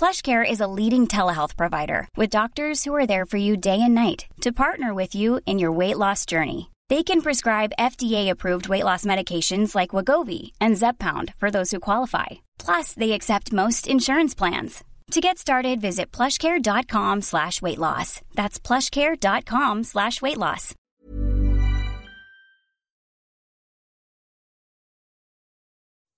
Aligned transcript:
PlushCare 0.00 0.50
is 0.50 0.62
a 0.62 0.66
leading 0.66 1.06
telehealth 1.06 1.58
provider 1.58 2.08
with 2.16 2.30
doctors 2.30 2.84
who 2.84 2.94
are 2.94 3.06
there 3.06 3.26
for 3.26 3.36
you 3.36 3.54
day 3.54 3.82
and 3.82 3.94
night 3.94 4.24
to 4.40 4.50
partner 4.50 4.94
with 4.94 5.14
you 5.14 5.40
in 5.44 5.58
your 5.58 5.72
weight 5.72 5.98
loss 5.98 6.24
journey. 6.24 6.70
They 6.88 7.02
can 7.02 7.20
prescribe 7.20 7.76
FDA-approved 7.78 8.70
weight 8.70 8.84
loss 8.84 9.04
medications 9.04 9.74
like 9.74 9.90
Wegovy 9.90 10.52
and 10.58 10.74
Zepbound 10.74 11.34
for 11.36 11.50
those 11.50 11.70
who 11.70 11.80
qualify. 11.80 12.28
Plus, 12.58 12.94
they 12.94 13.12
accept 13.12 13.52
most 13.52 13.86
insurance 13.86 14.34
plans. 14.34 14.82
To 15.10 15.20
get 15.20 15.36
started, 15.36 15.82
visit 15.82 16.10
plushcare.com 16.12 17.20
slash 17.20 17.60
weight 17.60 17.76
loss. 17.76 18.22
That's 18.34 18.58
plushcare.com 18.58 19.84
slash 19.84 20.22
weight 20.22 20.38
loss. 20.38 20.74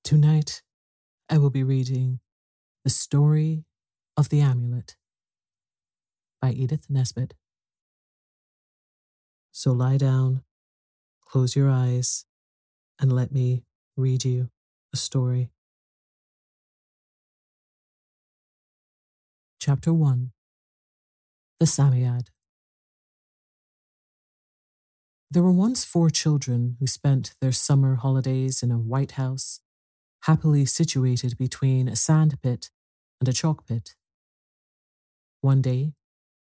Tonight, 0.04 0.62
I 1.28 1.38
will 1.38 1.50
be 1.50 1.64
reading 1.64 2.20
The 2.84 2.90
Story 2.90 3.64
of 4.16 4.28
the 4.28 4.40
Amulet 4.40 4.96
by 6.40 6.52
Edith 6.52 6.86
Nesbit. 6.88 7.34
So 9.52 9.72
lie 9.72 9.96
down, 9.96 10.42
close 11.24 11.56
your 11.56 11.70
eyes, 11.70 12.24
and 13.00 13.12
let 13.12 13.32
me 13.32 13.64
read 13.96 14.24
you 14.24 14.50
a 14.92 14.96
story. 14.96 15.50
Chapter 19.60 19.92
1 19.92 20.32
The 21.60 21.66
Psammead 21.66 22.28
There 25.30 25.42
were 25.42 25.52
once 25.52 25.84
four 25.84 26.10
children 26.10 26.76
who 26.78 26.86
spent 26.86 27.32
their 27.40 27.52
summer 27.52 27.94
holidays 27.94 28.62
in 28.62 28.70
a 28.70 28.78
white 28.78 29.12
house, 29.12 29.60
happily 30.24 30.66
situated 30.66 31.38
between 31.38 31.88
a 31.88 31.96
sand 31.96 32.38
pit 32.42 32.70
and 33.18 33.28
a 33.28 33.32
chalk 33.32 33.66
pit. 33.66 33.94
One 35.42 35.60
day, 35.60 35.94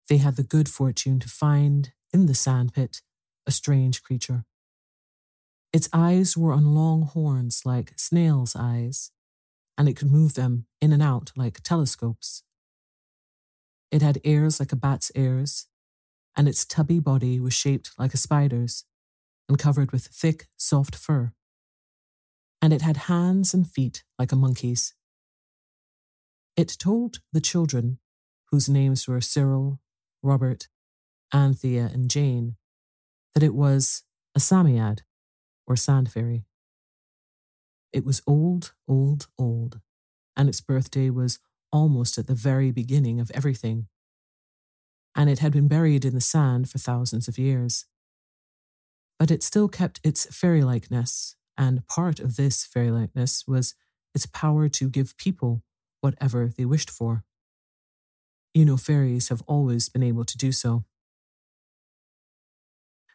they 0.08 0.16
had 0.16 0.36
the 0.36 0.42
good 0.42 0.66
fortune 0.66 1.20
to 1.20 1.28
find 1.28 1.92
in 2.12 2.24
the 2.24 2.34
sand 2.34 2.72
pit 2.72 3.02
a 3.46 3.50
strange 3.50 4.02
creature. 4.02 4.46
Its 5.74 5.90
eyes 5.92 6.38
were 6.38 6.54
on 6.54 6.74
long 6.74 7.02
horns 7.02 7.66
like 7.66 7.92
snails' 7.96 8.56
eyes, 8.56 9.10
and 9.76 9.90
it 9.90 9.96
could 9.96 10.10
move 10.10 10.34
them 10.34 10.66
in 10.80 10.94
and 10.94 11.02
out 11.02 11.32
like 11.36 11.62
telescopes. 11.62 12.42
It 13.90 14.00
had 14.00 14.22
ears 14.24 14.58
like 14.58 14.72
a 14.72 14.76
bat's 14.76 15.12
ears, 15.14 15.66
and 16.34 16.48
its 16.48 16.64
tubby 16.64 16.98
body 16.98 17.38
was 17.38 17.52
shaped 17.52 17.90
like 17.98 18.14
a 18.14 18.18
spider's 18.18 18.86
and 19.50 19.58
covered 19.58 19.92
with 19.92 20.06
thick, 20.06 20.48
soft 20.56 20.96
fur. 20.96 21.34
And 22.62 22.72
it 22.72 22.80
had 22.80 23.08
hands 23.08 23.52
and 23.52 23.70
feet 23.70 24.02
like 24.18 24.32
a 24.32 24.36
monkey's. 24.36 24.94
It 26.56 26.76
told 26.78 27.20
the 27.34 27.40
children, 27.40 27.98
whose 28.50 28.68
names 28.68 29.06
were 29.06 29.20
Cyril, 29.20 29.80
Robert, 30.22 30.68
Anthea, 31.32 31.90
and 31.92 32.10
Jane, 32.10 32.56
that 33.34 33.42
it 33.42 33.54
was 33.54 34.02
a 34.34 34.40
Psammead, 34.40 35.00
or 35.66 35.76
sand 35.76 36.10
fairy. 36.10 36.44
It 37.92 38.04
was 38.04 38.22
old, 38.26 38.72
old, 38.86 39.28
old, 39.38 39.80
and 40.36 40.48
its 40.48 40.60
birthday 40.60 41.10
was 41.10 41.38
almost 41.72 42.16
at 42.18 42.26
the 42.26 42.34
very 42.34 42.70
beginning 42.70 43.20
of 43.20 43.30
everything. 43.32 43.88
And 45.14 45.28
it 45.28 45.40
had 45.40 45.52
been 45.52 45.68
buried 45.68 46.04
in 46.04 46.14
the 46.14 46.20
sand 46.20 46.70
for 46.70 46.78
thousands 46.78 47.28
of 47.28 47.38
years. 47.38 47.86
But 49.18 49.30
it 49.30 49.42
still 49.42 49.68
kept 49.68 50.00
its 50.04 50.26
fairy 50.34 50.62
likeness, 50.62 51.34
and 51.56 51.86
part 51.86 52.20
of 52.20 52.36
this 52.36 52.64
fairy 52.64 52.90
likeness 52.90 53.44
was 53.46 53.74
its 54.14 54.26
power 54.26 54.68
to 54.68 54.88
give 54.88 55.16
people 55.16 55.62
whatever 56.00 56.52
they 56.56 56.64
wished 56.64 56.90
for. 56.90 57.24
You 58.54 58.64
know, 58.64 58.76
fairies 58.76 59.28
have 59.28 59.42
always 59.46 59.88
been 59.88 60.02
able 60.02 60.24
to 60.24 60.36
do 60.36 60.52
so. 60.52 60.84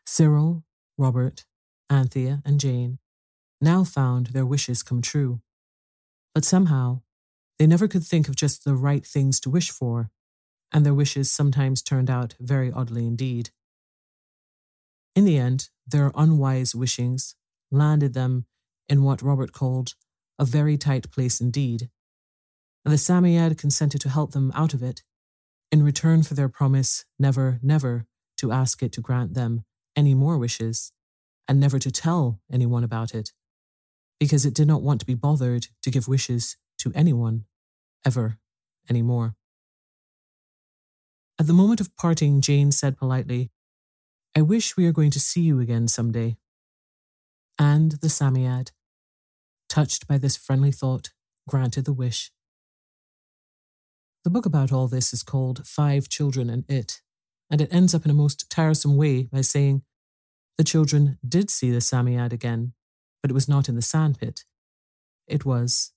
Cyril, 0.05 0.63
Robert, 0.97 1.45
Anthea, 1.89 2.41
and 2.45 2.59
Jane 2.59 2.99
now 3.61 3.83
found 3.83 4.27
their 4.27 4.45
wishes 4.45 4.83
come 4.83 5.01
true. 5.01 5.41
But 6.33 6.45
somehow 6.45 7.01
They 7.59 7.67
never 7.67 7.87
could 7.87 8.03
think 8.03 8.27
of 8.27 8.35
just 8.35 8.65
the 8.65 8.75
right 8.75 9.05
things 9.05 9.39
to 9.41 9.49
wish 9.49 9.69
for, 9.69 10.09
and 10.71 10.85
their 10.85 10.93
wishes 10.93 11.31
sometimes 11.31 11.81
turned 11.81 12.09
out 12.09 12.35
very 12.39 12.71
oddly 12.71 13.05
indeed. 13.07 13.51
In 15.15 15.25
the 15.25 15.37
end, 15.37 15.69
their 15.87 16.11
unwise 16.15 16.75
wishings 16.75 17.35
landed 17.71 18.13
them 18.13 18.45
in 18.89 19.03
what 19.03 19.21
Robert 19.21 19.53
called 19.53 19.95
a 20.39 20.45
very 20.45 20.77
tight 20.77 21.11
place 21.11 21.39
indeed, 21.39 21.89
and 22.83 22.93
the 22.93 22.97
Psammead 22.97 23.57
consented 23.57 24.01
to 24.01 24.09
help 24.09 24.31
them 24.31 24.51
out 24.55 24.73
of 24.73 24.83
it 24.83 25.03
in 25.73 25.81
return 25.81 26.21
for 26.21 26.35
their 26.35 26.49
promise 26.49 27.03
never, 27.17 27.59
never 27.63 28.05
to 28.37 28.51
ask 28.51 28.83
it 28.83 28.91
to 28.91 29.01
grant 29.01 29.33
them 29.33 29.65
any 29.95 30.13
more 30.13 30.37
wishes, 30.37 30.91
and 31.47 31.59
never 31.59 31.79
to 31.79 31.89
tell 31.89 32.39
anyone 32.51 32.83
about 32.83 33.15
it, 33.15 33.31
because 34.19 34.45
it 34.45 34.53
did 34.53 34.67
not 34.67 34.83
want 34.83 34.99
to 34.99 35.05
be 35.05 35.15
bothered 35.15 35.69
to 35.81 35.89
give 35.89 36.07
wishes 36.07 36.57
to 36.77 36.91
anyone, 36.93 37.45
ever 38.05 38.37
any 38.87 39.01
more. 39.01 39.33
At 41.39 41.47
the 41.47 41.53
moment 41.53 41.81
of 41.81 41.95
parting, 41.95 42.39
Jane 42.39 42.71
said 42.71 42.95
politely, 42.95 43.49
I 44.37 44.43
wish 44.43 44.77
we 44.77 44.85
are 44.85 44.91
going 44.91 45.09
to 45.09 45.19
see 45.19 45.41
you 45.41 45.59
again 45.59 45.87
some 45.87 46.11
day. 46.11 46.37
And 47.57 47.93
the 47.93 48.09
Psammead, 48.09 48.69
touched 49.69 50.07
by 50.07 50.19
this 50.19 50.37
friendly 50.37 50.71
thought, 50.71 51.09
granted 51.49 51.85
the 51.85 51.93
wish. 51.93 52.31
The 54.23 54.29
book 54.29 54.45
about 54.45 54.71
all 54.71 54.87
this 54.87 55.11
is 55.11 55.21
called 55.21 55.67
Five 55.67 56.07
Children 56.07 56.49
and 56.49 56.63
It, 56.69 57.01
and 57.49 57.59
it 57.59 57.73
ends 57.73 57.93
up 57.93 58.05
in 58.05 58.11
a 58.11 58.13
most 58.13 58.49
tiresome 58.49 58.95
way 58.95 59.23
by 59.23 59.41
saying, 59.41 59.83
The 60.57 60.63
children 60.63 61.17
did 61.27 61.49
see 61.49 61.71
the 61.71 61.81
Psammead 61.81 62.31
again, 62.31 62.71
but 63.21 63.29
it 63.29 63.33
was 63.33 63.49
not 63.49 63.67
in 63.67 63.75
the 63.75 63.81
sandpit. 63.81 64.45
It 65.27 65.43
was, 65.43 65.91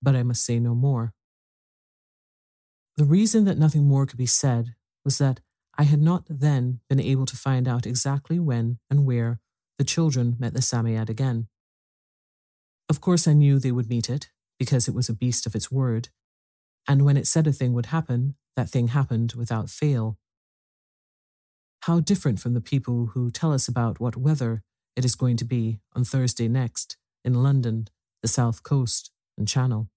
but 0.00 0.16
I 0.16 0.22
must 0.22 0.42
say 0.42 0.58
no 0.58 0.74
more. 0.74 1.12
The 2.96 3.04
reason 3.04 3.44
that 3.44 3.58
nothing 3.58 3.84
more 3.84 4.06
could 4.06 4.16
be 4.16 4.24
said 4.24 4.74
was 5.04 5.18
that 5.18 5.40
I 5.76 5.82
had 5.82 6.00
not 6.00 6.24
then 6.30 6.80
been 6.88 7.00
able 7.00 7.26
to 7.26 7.36
find 7.36 7.68
out 7.68 7.86
exactly 7.86 8.38
when 8.38 8.78
and 8.88 9.04
where 9.04 9.38
the 9.76 9.84
children 9.84 10.36
met 10.38 10.54
the 10.54 10.60
Psammead 10.60 11.10
again. 11.10 11.48
Of 12.88 13.02
course, 13.02 13.28
I 13.28 13.34
knew 13.34 13.58
they 13.58 13.72
would 13.72 13.90
meet 13.90 14.08
it, 14.08 14.30
because 14.58 14.88
it 14.88 14.94
was 14.94 15.10
a 15.10 15.14
beast 15.14 15.44
of 15.44 15.54
its 15.54 15.70
word, 15.70 16.08
and 16.88 17.02
when 17.02 17.16
it 17.16 17.26
said 17.26 17.46
a 17.46 17.52
thing 17.52 17.72
would 17.72 17.86
happen, 17.86 18.36
that 18.54 18.68
thing 18.68 18.88
happened 18.88 19.34
without 19.36 19.70
fail. 19.70 20.18
How 21.82 22.00
different 22.00 22.40
from 22.40 22.54
the 22.54 22.60
people 22.60 23.10
who 23.14 23.30
tell 23.30 23.52
us 23.52 23.68
about 23.68 24.00
what 24.00 24.16
weather 24.16 24.62
it 24.96 25.04
is 25.04 25.14
going 25.14 25.36
to 25.36 25.44
be 25.44 25.78
on 25.94 26.04
Thursday 26.04 26.48
next 26.48 26.96
in 27.24 27.42
London, 27.42 27.88
the 28.22 28.28
South 28.28 28.62
Coast, 28.62 29.10
and 29.36 29.46
Channel. 29.46 29.88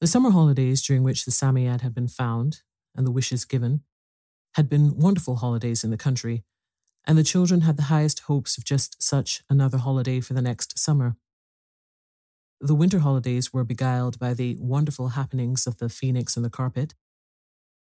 The 0.00 0.06
summer 0.06 0.30
holidays 0.30 0.80
during 0.82 1.02
which 1.02 1.24
the 1.24 1.30
Psammead 1.30 1.80
had 1.80 1.94
been 1.94 2.08
found 2.08 2.62
and 2.94 3.06
the 3.06 3.10
wishes 3.10 3.44
given 3.44 3.82
had 4.54 4.68
been 4.68 4.96
wonderful 4.96 5.36
holidays 5.36 5.84
in 5.84 5.90
the 5.90 5.96
country, 5.96 6.44
and 7.06 7.16
the 7.16 7.24
children 7.24 7.60
had 7.62 7.76
the 7.76 7.84
highest 7.84 8.20
hopes 8.20 8.56
of 8.56 8.64
just 8.64 9.00
such 9.02 9.42
another 9.48 9.78
holiday 9.78 10.20
for 10.20 10.34
the 10.34 10.42
next 10.42 10.78
summer. 10.78 11.16
The 12.60 12.74
winter 12.74 12.98
holidays 12.98 13.52
were 13.52 13.64
beguiled 13.64 14.18
by 14.18 14.34
the 14.34 14.56
wonderful 14.58 15.10
happenings 15.10 15.66
of 15.66 15.78
the 15.78 15.88
phoenix 15.88 16.36
and 16.36 16.44
the 16.44 16.50
carpet, 16.50 16.94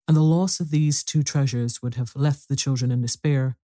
and 0.07 0.17
the 0.17 0.23
loss 0.23 0.61
of 0.61 0.71
these 0.71 1.03
two 1.03 1.23
treasures 1.23 1.83
would 1.83 1.95
have 1.95 2.15
left 2.15 2.49
the 2.49 2.57
children 2.57 2.91
in 2.91 3.01
despair, 3.01 3.57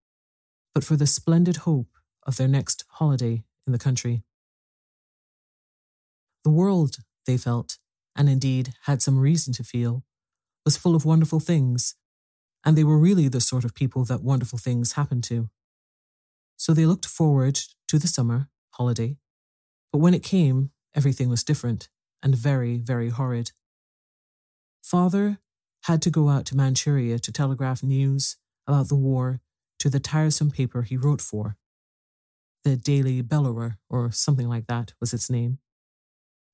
but 0.75 0.85
for 0.85 0.97
the 0.97 1.07
splendid 1.07 1.59
hope 1.59 1.99
of 2.27 2.37
their 2.37 2.49
next 2.49 2.85
holiday 2.89 3.45
in 3.67 3.73
the 3.73 3.79
country. 3.79 4.23
The 6.45 6.51
world, 6.51 6.97
they 7.27 7.37
felt, 7.37 7.79
and 8.17 8.29
indeed 8.29 8.73
had 8.85 9.03
some 9.03 9.19
reason 9.19 9.53
to 9.55 9.65
feel, 9.65 10.05
was 10.65 10.77
full 10.77 10.95
of 10.95 11.05
wonderful 11.05 11.41
things, 11.41 11.95
and 12.65 12.77
they 12.77 12.85
were 12.85 12.99
really 12.99 13.29
the 13.29 13.41
sort 13.41 13.65
of 13.65 13.75
people 13.75 14.05
that 14.05 14.23
wonderful 14.23 14.59
things 14.59 14.93
happened 14.93 15.25
to. 15.25 15.51
So 16.57 16.73
they 16.73 16.87
looked 16.87 17.07
forward 17.07 17.61
to 17.89 17.99
the 17.99 18.09
summer 18.09 18.49
holiday, 18.71 19.19
but 19.93 19.99
when 19.99 20.15
it 20.15 20.23
came, 20.23 20.71
everything 20.95 21.29
was 21.29 21.45
different 21.45 21.89
and 22.23 22.35
very, 22.35 22.79
very 22.79 23.11
horrid. 23.11 23.53
Father 24.83 25.39
had 25.85 26.03
to 26.03 26.11
go 26.11 26.29
out 26.29 26.47
to 26.47 26.57
Manchuria 26.57 27.19
to 27.19 27.33
telegraph 27.33 27.83
news 27.83 28.37
about 28.67 28.89
the 28.89 28.95
war 28.95 29.41
to 29.79 29.91
the 29.91 30.01
tiresome 30.01 30.51
paper 30.51 30.83
he 30.83 30.97
wrote 30.97 31.21
for. 31.21 31.57
The 32.65 32.77
Daily 32.77 33.21
Bellower, 33.23 33.79
or 33.91 34.13
something 34.13 34.49
like 34.49 34.67
that, 34.69 34.93
was 35.01 35.13
its 35.13 35.29
name. 35.29 35.59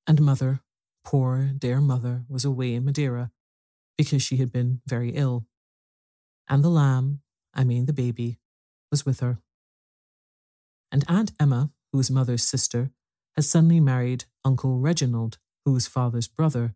And 0.07 0.21
mother, 0.21 0.61
poor 1.05 1.51
dear 1.55 1.79
mother, 1.79 2.23
was 2.27 2.43
away 2.43 2.73
in 2.73 2.85
Madeira 2.85 3.31
because 3.97 4.23
she 4.23 4.37
had 4.37 4.51
been 4.51 4.81
very 4.87 5.11
ill. 5.11 5.45
And 6.47 6.63
the 6.63 6.69
lamb, 6.69 7.21
I 7.53 7.63
mean 7.63 7.85
the 7.85 7.93
baby, 7.93 8.39
was 8.89 9.05
with 9.05 9.19
her. 9.19 9.39
And 10.91 11.05
Aunt 11.07 11.33
Emma, 11.39 11.69
who 11.91 11.99
was 11.99 12.09
mother's 12.09 12.43
sister, 12.43 12.89
had 13.39 13.45
suddenly 13.45 13.79
married 13.79 14.25
Uncle 14.43 14.79
Reginald, 14.79 15.37
who 15.63 15.71
was 15.71 15.87
father's 15.87 16.27
brother, 16.27 16.75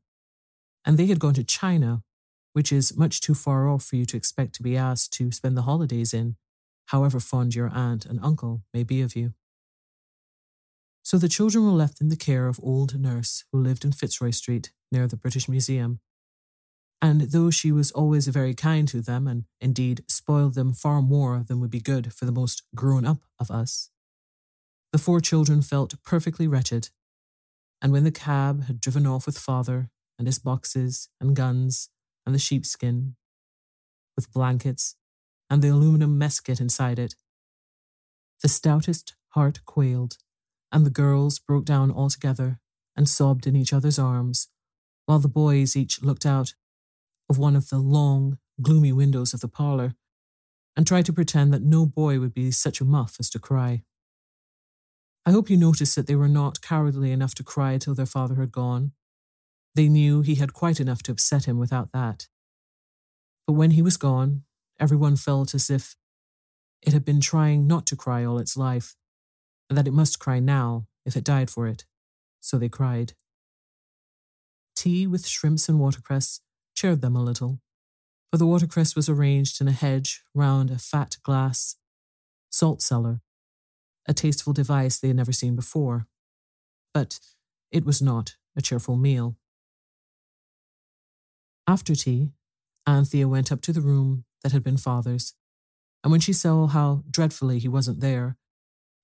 and 0.86 0.98
they 0.98 1.08
had 1.08 1.20
gone 1.20 1.34
to 1.34 1.44
China, 1.44 2.04
which 2.54 2.72
is 2.72 2.98
much 2.98 3.20
too 3.20 3.36
far 3.36 3.68
off 3.68 3.84
for 3.84 3.98
you 3.98 4.06
to 4.06 4.16
expect 4.16 4.56
to 4.56 4.64
be 4.64 4.78
asked 4.78 5.12
to 5.14 5.32
spend 5.32 5.58
the 5.58 5.64
holidays 5.64 6.14
in, 6.14 6.38
however 6.88 7.20
fond 7.20 7.54
your 7.54 7.70
aunt 7.70 8.06
and 8.06 8.20
uncle 8.24 8.64
may 8.74 8.84
be 8.84 9.02
of 9.02 9.16
you. 9.16 9.34
So 11.04 11.18
the 11.18 11.28
children 11.28 11.66
were 11.66 11.72
left 11.72 12.00
in 12.00 12.08
the 12.08 12.16
care 12.16 12.48
of 12.48 12.62
old 12.64 12.98
nurse 12.98 13.44
who 13.52 13.62
lived 13.62 13.84
in 13.84 13.92
Fitzroy 13.92 14.32
Street 14.32 14.72
near 14.90 15.06
the 15.06 15.18
British 15.18 15.50
Museum 15.50 16.00
and 17.04 17.20
though 17.20 17.52
she 17.52 17.70
was 17.70 17.92
always 17.92 18.30
very 18.30 18.54
kind 18.54 18.88
to 18.88 19.02
them, 19.02 19.28
and 19.28 19.44
indeed 19.60 20.06
spoiled 20.08 20.54
them 20.54 20.72
far 20.72 21.02
more 21.02 21.44
than 21.46 21.60
would 21.60 21.70
be 21.70 21.82
good 21.82 22.14
for 22.14 22.24
the 22.24 22.32
most 22.32 22.64
grown 22.74 23.06
up 23.06 23.18
of 23.38 23.52
us, 23.52 23.90
the 24.94 25.00
four 25.00 25.20
children 25.20 25.64
felt 25.64 26.02
perfectly 26.04 26.48
wretched. 26.48 26.90
And 27.82 27.92
when 27.92 28.04
the 28.04 28.12
cab 28.12 28.66
had 28.66 28.80
driven 28.80 29.08
off 29.08 29.26
with 29.26 29.40
father 29.40 29.90
and 30.20 30.28
his 30.28 30.38
boxes 30.38 31.10
and 31.20 31.36
guns 31.36 31.90
and 32.28 32.34
the 32.34 32.40
sheepskin, 32.40 33.16
with 34.16 34.32
blankets 34.32 34.96
and 35.50 35.64
the 35.64 35.70
aluminum 35.70 36.20
mess 36.20 36.40
kit 36.40 36.62
inside 36.62 37.00
it, 37.00 37.16
the 38.44 38.48
stoutest 38.48 39.16
heart 39.30 39.62
quailed, 39.66 40.18
and 40.72 40.86
the 40.86 40.92
girls 40.92 41.40
broke 41.40 41.66
down 41.66 41.92
altogether 41.92 42.60
and 42.96 43.10
sobbed 43.10 43.48
in 43.48 43.56
each 43.56 43.74
other's 43.74 43.98
arms, 43.98 44.50
while 45.08 45.20
the 45.20 45.28
boys 45.28 45.76
each 45.76 46.04
looked 46.04 46.26
out 46.26 46.54
of 47.28 47.40
one 47.40 47.56
of 47.56 47.70
the 47.70 47.80
long, 47.80 48.38
gloomy 48.62 48.92
windows 48.92 49.34
of 49.34 49.40
the 49.40 49.48
parlour 49.48 49.96
and 50.78 50.86
tried 50.86 51.06
to 51.06 51.14
pretend 51.14 51.52
that 51.52 51.64
no 51.64 51.88
boy 51.88 52.20
would 52.20 52.34
be 52.34 52.52
such 52.52 52.80
a 52.80 52.86
muff 52.86 53.16
as 53.20 53.30
to 53.32 53.40
cry. 53.40 53.84
I 55.26 55.32
hope 55.32 55.50
you 55.50 55.56
noticed 55.58 55.96
that 55.96 56.08
they 56.08 56.16
were 56.16 56.28
not 56.28 56.62
cowardly 56.62 57.12
enough 57.12 57.34
to 57.36 57.44
cry 57.44 57.78
till 57.78 57.96
their 57.96 58.06
father 58.06 58.36
had 58.36 58.52
gone. 58.52 58.92
They 59.74 59.88
knew 59.88 60.22
he 60.22 60.36
had 60.36 60.54
quite 60.54 60.80
enough 60.80 61.02
to 61.04 61.12
upset 61.14 61.46
him 61.46 61.58
without 61.58 61.92
that. 61.94 62.28
But 63.48 63.54
when 63.54 63.72
he 63.72 63.82
was 63.82 63.98
gone, 63.98 64.44
everyone 64.80 65.16
felt 65.16 65.54
as 65.54 65.70
if 65.70 65.96
it 66.82 66.94
had 66.94 67.06
been 67.06 67.22
trying 67.22 67.68
not 67.68 67.86
to 67.88 67.96
cry 67.96 68.26
all 68.26 68.38
its 68.38 68.58
life, 68.58 68.96
and 69.70 69.78
that 69.78 69.88
it 69.88 69.94
must 69.94 70.20
cry 70.20 70.40
now 70.40 70.88
if 71.06 71.16
it 71.16 71.24
died 71.24 71.50
for 71.50 71.68
it. 71.68 71.86
So 72.42 72.58
they 72.58 72.70
cried. 72.70 73.14
Tea 74.76 75.08
with 75.08 75.26
shrimps 75.26 75.70
and 75.70 75.80
watercress 75.80 76.42
cheered 76.76 77.02
them 77.02 77.16
a 77.16 77.24
little, 77.24 77.62
for 78.30 78.38
the 78.38 78.46
watercress 78.46 78.96
was 78.96 79.08
arranged 79.08 79.62
in 79.62 79.70
a 79.70 79.72
hedge 79.72 80.24
round 80.34 80.70
a 80.70 80.78
fat 80.78 81.16
glass 81.24 81.78
salt 82.50 82.82
cellar, 82.82 83.22
a 84.08 84.14
tasteful 84.14 84.54
device 84.54 85.00
they 85.00 85.10
had 85.10 85.18
never 85.18 85.32
seen 85.32 85.56
before. 85.56 86.08
But 86.94 87.20
it 87.72 87.86
was 87.86 88.02
not 88.02 88.36
a 88.56 88.62
cheerful 88.62 88.96
meal. 88.96 89.38
After 91.68 91.96
tea, 91.96 92.32
Anthea 92.86 93.28
went 93.28 93.52
up 93.52 93.62
to 93.62 93.74
the 93.74 93.82
room 93.82 94.26
that 94.44 94.52
had 94.52 94.64
been 94.64 94.78
father's, 94.78 95.34
and 96.04 96.12
when 96.12 96.20
she 96.20 96.34
saw 96.34 96.68
how 96.68 97.04
dreadfully 97.10 97.60
he 97.60 97.70
wasn't 97.70 98.02
there, 98.02 98.38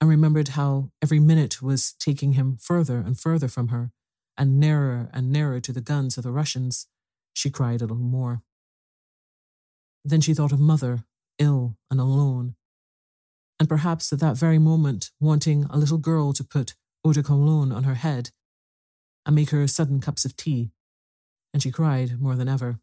and 0.02 0.10
remembered 0.10 0.50
how 0.50 0.92
every 1.02 1.20
minute 1.20 1.62
was 1.62 1.94
taking 1.94 2.34
him 2.34 2.58
further 2.60 2.98
and 2.98 3.20
further 3.20 3.48
from 3.48 3.70
her, 3.70 3.92
and 4.38 4.60
nearer 4.60 5.10
and 5.14 5.32
nearer 5.32 5.60
to 5.62 5.72
the 5.72 5.82
guns 5.82 6.18
of 6.18 6.24
the 6.24 6.32
Russians, 6.32 6.88
she 7.34 7.50
cried 7.50 7.82
a 7.82 7.86
little 7.86 7.98
more. 7.98 8.42
Then 10.04 10.22
she 10.22 10.34
thought 10.34 10.52
of 10.52 10.60
mother, 10.60 11.06
ill 11.38 11.78
and 11.90 12.00
alone, 12.00 12.56
and 13.60 13.68
perhaps 13.68 14.14
at 14.14 14.20
that 14.20 14.38
very 14.38 14.58
moment 14.58 15.12
wanting 15.20 15.66
a 15.70 15.78
little 15.78 15.98
girl 15.98 16.32
to 16.34 16.44
put 16.44 16.76
eau 17.04 17.14
de 17.14 17.22
cologne 17.22 17.72
on 17.72 17.84
her 17.84 17.96
head 17.96 18.32
and 19.26 19.36
make 19.36 19.50
her 19.50 19.68
sudden 19.68 20.00
cups 20.00 20.26
of 20.26 20.36
tea, 20.36 20.72
and 21.54 21.62
she 21.62 21.72
cried 21.72 22.20
more 22.20 22.36
than 22.36 22.48
ever. 22.48 22.80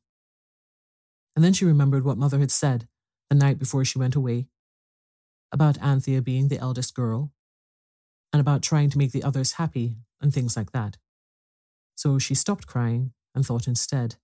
And 1.35 1.45
then 1.45 1.53
she 1.53 1.65
remembered 1.65 2.05
what 2.05 2.19
mother 2.19 2.39
had 2.39 2.51
said 2.51 2.89
the 3.31 3.37
night 3.37 3.59
before 3.59 3.85
she 3.85 3.99
went 3.99 4.15
away 4.15 4.47
about 5.53 5.81
Anthea 5.83 6.21
being 6.23 6.49
the 6.49 6.59
eldest 6.59 6.95
girl 6.95 7.33
and 8.33 8.41
about 8.41 8.63
trying 8.63 8.91
to 8.91 8.99
make 8.99 9.13
the 9.13 9.23
others 9.23 9.53
happy 9.53 9.97
and 10.21 10.33
things 10.33 10.57
like 10.57 10.73
that. 10.73 10.99
So 11.95 12.19
she 12.19 12.35
stopped 12.35 12.67
crying 12.67 13.13
and 13.35 13.45
thought 13.45 13.67
instead. 13.67 14.17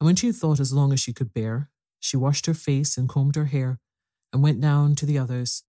And 0.00 0.06
when 0.06 0.16
she 0.16 0.28
had 0.28 0.36
thought 0.36 0.60
as 0.60 0.72
long 0.72 0.92
as 0.92 1.00
she 1.00 1.12
could 1.12 1.34
bear, 1.34 1.70
she 2.00 2.16
washed 2.16 2.46
her 2.46 2.54
face 2.54 2.96
and 2.96 3.08
combed 3.08 3.36
her 3.36 3.46
hair 3.46 3.78
and 4.32 4.42
went 4.42 4.60
down 4.60 4.94
to 4.96 5.06
the 5.06 5.18
others, 5.18 5.64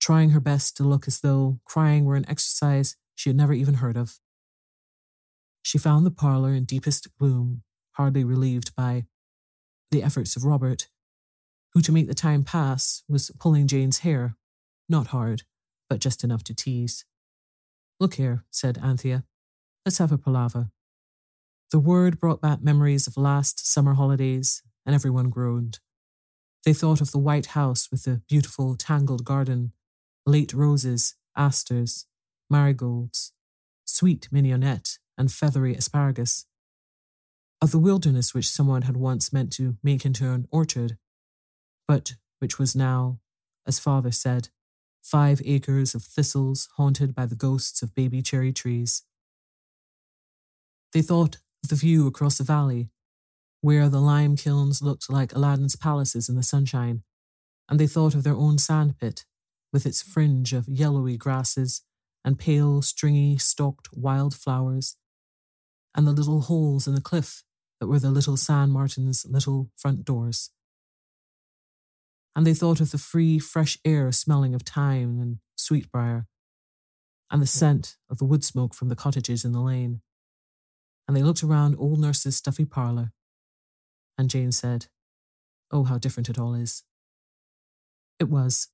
trying 0.00 0.30
her 0.30 0.40
best 0.40 0.76
to 0.76 0.84
look 0.84 1.06
as 1.06 1.20
though 1.20 1.60
crying 1.64 2.04
were 2.04 2.16
an 2.16 2.28
exercise 2.28 2.96
she 3.14 3.28
had 3.28 3.36
never 3.36 3.52
even 3.52 3.74
heard 3.74 3.96
of. 3.96 4.18
She 5.62 5.78
found 5.78 6.06
the 6.06 6.10
parlour 6.10 6.54
in 6.54 6.64
deepest 6.64 7.08
gloom, 7.18 7.62
hardly 7.92 8.24
relieved 8.24 8.74
by 8.74 9.04
the 9.90 10.02
efforts 10.02 10.36
of 10.36 10.44
Robert, 10.44 10.88
who, 11.74 11.80
to 11.82 11.92
make 11.92 12.08
the 12.08 12.14
time 12.14 12.44
pass, 12.44 13.02
was 13.08 13.30
pulling 13.38 13.66
Jane's 13.66 13.98
hair, 13.98 14.36
not 14.88 15.08
hard, 15.08 15.42
but 15.90 16.00
just 16.00 16.24
enough 16.24 16.44
to 16.44 16.54
tease. 16.54 17.04
Look 18.00 18.14
here, 18.14 18.44
said 18.50 18.78
Anthea. 18.82 19.24
Let's 19.84 19.98
have 19.98 20.12
a 20.12 20.18
palaver. 20.18 20.70
The 21.70 21.78
word 21.78 22.18
brought 22.18 22.40
back 22.40 22.62
memories 22.62 23.06
of 23.06 23.16
last 23.16 23.70
summer 23.70 23.94
holidays, 23.94 24.62
and 24.86 24.94
everyone 24.94 25.28
groaned. 25.28 25.80
They 26.68 26.74
thought 26.74 27.00
of 27.00 27.12
the 27.12 27.18
white 27.18 27.46
house 27.56 27.90
with 27.90 28.04
the 28.04 28.20
beautiful 28.28 28.76
tangled 28.76 29.24
garden, 29.24 29.72
late 30.26 30.52
roses, 30.52 31.14
asters, 31.34 32.04
marigolds, 32.50 33.32
sweet 33.86 34.28
mignonette, 34.30 34.98
and 35.16 35.32
feathery 35.32 35.74
asparagus. 35.74 36.44
Of 37.62 37.70
the 37.70 37.78
wilderness 37.78 38.34
which 38.34 38.50
someone 38.50 38.82
had 38.82 38.98
once 38.98 39.32
meant 39.32 39.50
to 39.54 39.78
make 39.82 40.04
into 40.04 40.30
an 40.30 40.46
orchard, 40.50 40.98
but 41.86 42.16
which 42.38 42.58
was 42.58 42.76
now, 42.76 43.18
as 43.66 43.78
father 43.78 44.10
said, 44.10 44.50
five 45.00 45.40
acres 45.46 45.94
of 45.94 46.02
thistles 46.02 46.68
haunted 46.76 47.14
by 47.14 47.24
the 47.24 47.34
ghosts 47.34 47.80
of 47.80 47.94
baby 47.94 48.20
cherry 48.20 48.52
trees. 48.52 49.04
They 50.92 51.00
thought 51.00 51.38
of 51.64 51.70
the 51.70 51.76
view 51.76 52.06
across 52.06 52.36
the 52.36 52.44
valley, 52.44 52.90
where 53.60 53.88
the 53.88 54.00
lime 54.00 54.36
kilns 54.36 54.82
looked 54.82 55.10
like 55.10 55.34
Aladdin's 55.34 55.76
palaces 55.76 56.28
in 56.28 56.36
the 56.36 56.42
sunshine, 56.42 57.02
and 57.68 57.78
they 57.78 57.86
thought 57.86 58.14
of 58.14 58.22
their 58.22 58.36
own 58.36 58.58
sandpit, 58.58 59.24
with 59.72 59.84
its 59.84 60.02
fringe 60.02 60.52
of 60.52 60.68
yellowy 60.68 61.16
grasses 61.16 61.82
and 62.24 62.38
pale, 62.38 62.82
stringy, 62.82 63.38
stalked 63.38 63.88
wild 63.92 64.34
flowers, 64.34 64.96
and 65.94 66.06
the 66.06 66.12
little 66.12 66.42
holes 66.42 66.86
in 66.86 66.94
the 66.94 67.00
cliff 67.00 67.42
that 67.80 67.86
were 67.86 67.98
the 67.98 68.10
little 68.10 68.36
sand 68.36 68.72
martin's 68.72 69.26
little 69.28 69.70
front 69.76 70.04
doors. 70.04 70.50
And 72.34 72.46
they 72.46 72.54
thought 72.54 72.80
of 72.80 72.90
the 72.90 72.98
free, 72.98 73.38
fresh 73.38 73.78
air 73.84 74.10
smelling 74.12 74.54
of 74.54 74.62
thyme 74.62 75.20
and 75.20 75.38
sweetbriar, 75.56 76.26
and 77.30 77.42
the 77.42 77.46
scent 77.46 77.96
of 78.08 78.18
the 78.18 78.24
wood 78.24 78.44
smoke 78.44 78.74
from 78.74 78.88
the 78.88 78.96
cottages 78.96 79.44
in 79.44 79.52
the 79.52 79.60
lane. 79.60 80.00
And 81.06 81.16
they 81.16 81.22
looked 81.22 81.42
around 81.42 81.76
old 81.78 82.00
nurse's 82.00 82.36
stuffy 82.36 82.64
parlour, 82.64 83.12
and 84.18 84.28
Jane 84.28 84.52
said, 84.52 84.86
Oh, 85.70 85.84
how 85.84 85.96
different 85.96 86.28
it 86.28 86.38
all 86.38 86.54
is. 86.54 86.82
It 88.18 88.28
was. 88.28 88.68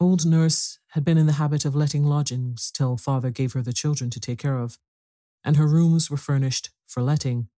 Old 0.00 0.26
nurse 0.26 0.78
had 0.90 1.04
been 1.04 1.18
in 1.18 1.26
the 1.26 1.34
habit 1.34 1.64
of 1.64 1.76
letting 1.76 2.04
lodgings 2.04 2.72
till 2.72 2.96
father 2.96 3.30
gave 3.30 3.52
her 3.52 3.62
the 3.62 3.72
children 3.72 4.10
to 4.10 4.20
take 4.20 4.38
care 4.38 4.58
of, 4.58 4.78
and 5.44 5.56
her 5.56 5.66
rooms 5.66 6.10
were 6.10 6.16
furnished 6.16 6.70
for 6.86 7.02
letting. 7.02 7.48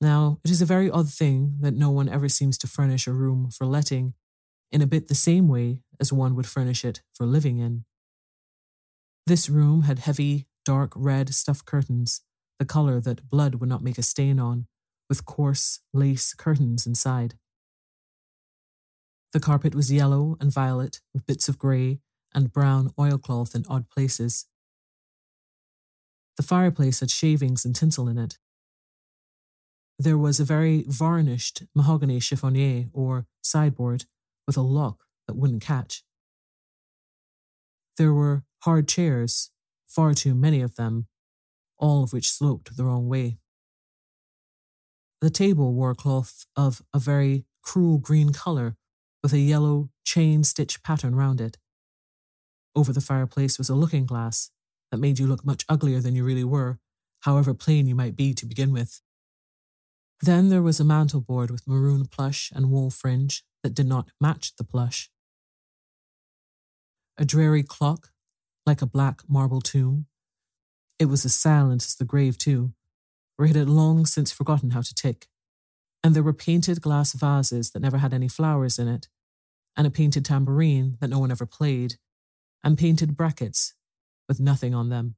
Now, 0.00 0.38
it 0.44 0.50
is 0.50 0.62
a 0.62 0.66
very 0.66 0.90
odd 0.90 1.10
thing 1.10 1.56
that 1.60 1.74
no 1.74 1.90
one 1.90 2.08
ever 2.08 2.28
seems 2.28 2.56
to 2.58 2.66
furnish 2.66 3.06
a 3.06 3.12
room 3.12 3.50
for 3.50 3.66
letting 3.66 4.14
in 4.70 4.80
a 4.80 4.86
bit 4.86 5.08
the 5.08 5.14
same 5.14 5.48
way 5.48 5.80
as 6.00 6.12
one 6.12 6.34
would 6.36 6.46
furnish 6.46 6.84
it 6.84 7.02
for 7.14 7.26
living 7.26 7.58
in. 7.58 7.84
This 9.26 9.50
room 9.50 9.82
had 9.82 9.98
heavy, 9.98 10.46
dark 10.64 10.92
red 10.94 11.34
stuff 11.34 11.64
curtains, 11.64 12.22
the 12.58 12.64
colour 12.64 13.00
that 13.00 13.28
blood 13.28 13.56
would 13.56 13.68
not 13.68 13.82
make 13.82 13.98
a 13.98 14.02
stain 14.02 14.38
on, 14.38 14.66
with 15.08 15.24
coarse 15.24 15.80
lace 15.92 16.34
curtains 16.34 16.86
inside. 16.86 17.34
The 19.32 19.40
carpet 19.40 19.74
was 19.74 19.92
yellow 19.92 20.36
and 20.40 20.52
violet, 20.52 21.00
with 21.12 21.26
bits 21.26 21.48
of 21.48 21.58
grey 21.58 22.00
and 22.34 22.52
brown 22.52 22.90
oilcloth 22.98 23.54
in 23.54 23.64
odd 23.68 23.88
places. 23.90 24.46
The 26.36 26.42
fireplace 26.42 27.00
had 27.00 27.10
shavings 27.10 27.64
and 27.64 27.74
tinsel 27.74 28.08
in 28.08 28.16
it. 28.16 28.38
There 29.98 30.16
was 30.16 30.38
a 30.38 30.44
very 30.44 30.84
varnished 30.86 31.64
mahogany 31.74 32.20
chiffonier 32.20 32.88
or 32.92 33.26
sideboard 33.42 34.04
with 34.46 34.56
a 34.56 34.62
lock 34.62 35.04
that 35.26 35.36
wouldn't 35.36 35.62
catch. 35.62 36.04
There 37.96 38.14
were 38.14 38.44
hard 38.60 38.86
chairs, 38.86 39.50
far 39.88 40.14
too 40.14 40.34
many 40.34 40.60
of 40.60 40.76
them, 40.76 41.08
all 41.78 42.04
of 42.04 42.12
which 42.12 42.30
sloped 42.30 42.76
the 42.76 42.84
wrong 42.84 43.08
way. 43.08 43.38
The 45.20 45.30
table 45.30 45.74
wore 45.74 45.90
a 45.90 45.96
cloth 45.96 46.46
of 46.54 46.82
a 46.94 46.98
very 47.00 47.44
cruel 47.62 47.98
green 47.98 48.32
colour 48.32 48.76
with 49.22 49.32
a 49.32 49.38
yellow 49.38 49.90
chain 50.04 50.44
stitch 50.44 50.82
pattern 50.82 51.16
round 51.16 51.40
it. 51.40 51.58
Over 52.76 52.92
the 52.92 53.00
fireplace 53.00 53.58
was 53.58 53.68
a 53.68 53.74
looking 53.74 54.06
glass 54.06 54.50
that 54.92 54.98
made 54.98 55.18
you 55.18 55.26
look 55.26 55.44
much 55.44 55.64
uglier 55.68 56.00
than 56.00 56.14
you 56.14 56.24
really 56.24 56.44
were, 56.44 56.78
however 57.22 57.52
plain 57.52 57.86
you 57.86 57.96
might 57.96 58.14
be 58.14 58.32
to 58.34 58.46
begin 58.46 58.72
with. 58.72 59.00
Then 60.20 60.48
there 60.48 60.62
was 60.62 60.78
a 60.78 60.84
mantel 60.84 61.20
board 61.20 61.50
with 61.50 61.66
maroon 61.66 62.06
plush 62.06 62.52
and 62.54 62.70
wool 62.70 62.90
fringe 62.90 63.44
that 63.62 63.74
did 63.74 63.86
not 63.86 64.10
match 64.20 64.54
the 64.56 64.64
plush. 64.64 65.10
A 67.16 67.24
dreary 67.24 67.64
clock, 67.64 68.10
like 68.64 68.82
a 68.82 68.86
black 68.86 69.22
marble 69.28 69.60
tomb. 69.60 70.06
It 70.98 71.06
was 71.06 71.24
as 71.24 71.34
silent 71.34 71.84
as 71.84 71.96
the 71.96 72.04
grave, 72.04 72.38
too, 72.38 72.72
where 73.38 73.48
it 73.48 73.54
had 73.54 73.68
long 73.68 74.04
since 74.04 74.32
forgotten 74.32 74.72
how 74.72 74.80
to 74.80 74.92
tick. 74.92 75.28
And 76.02 76.12
there 76.14 76.24
were 76.24 76.32
painted 76.32 76.80
glass 76.80 77.12
vases 77.12 77.70
that 77.70 77.80
never 77.80 77.98
had 77.98 78.12
any 78.12 78.26
flowers 78.26 78.80
in 78.80 78.88
it, 78.88 79.06
and 79.76 79.86
a 79.86 79.90
painted 79.90 80.24
tambourine 80.24 80.98
that 81.00 81.08
no 81.08 81.20
one 81.20 81.30
ever 81.30 81.46
played, 81.46 81.98
and 82.64 82.76
painted 82.76 83.16
brackets 83.16 83.74
with 84.28 84.40
nothing 84.40 84.74
on 84.74 84.88
them. 84.88 85.14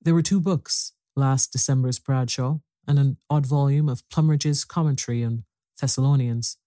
There 0.00 0.14
were 0.14 0.22
two 0.22 0.40
books 0.40 0.92
last 1.16 1.50
December's 1.50 1.98
Bradshaw 1.98 2.58
and 2.86 2.98
an 2.98 3.16
odd 3.28 3.44
volume 3.44 3.88
of 3.88 4.08
Plumridge's 4.08 4.64
commentary 4.64 5.24
on 5.24 5.42
Thessalonians. 5.80 6.58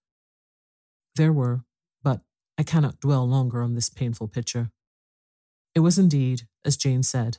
There 1.15 1.31
were, 1.31 1.63
but 2.03 2.19
I 2.57 2.63
cannot 2.63 2.99
dwell 2.99 3.25
longer 3.25 3.61
on 3.61 3.75
this 3.75 3.89
painful 3.89 4.27
picture. 4.27 4.71
It 5.73 5.79
was 5.79 5.97
indeed, 5.97 6.47
as 6.65 6.75
Jane 6.75 7.03
said, 7.03 7.37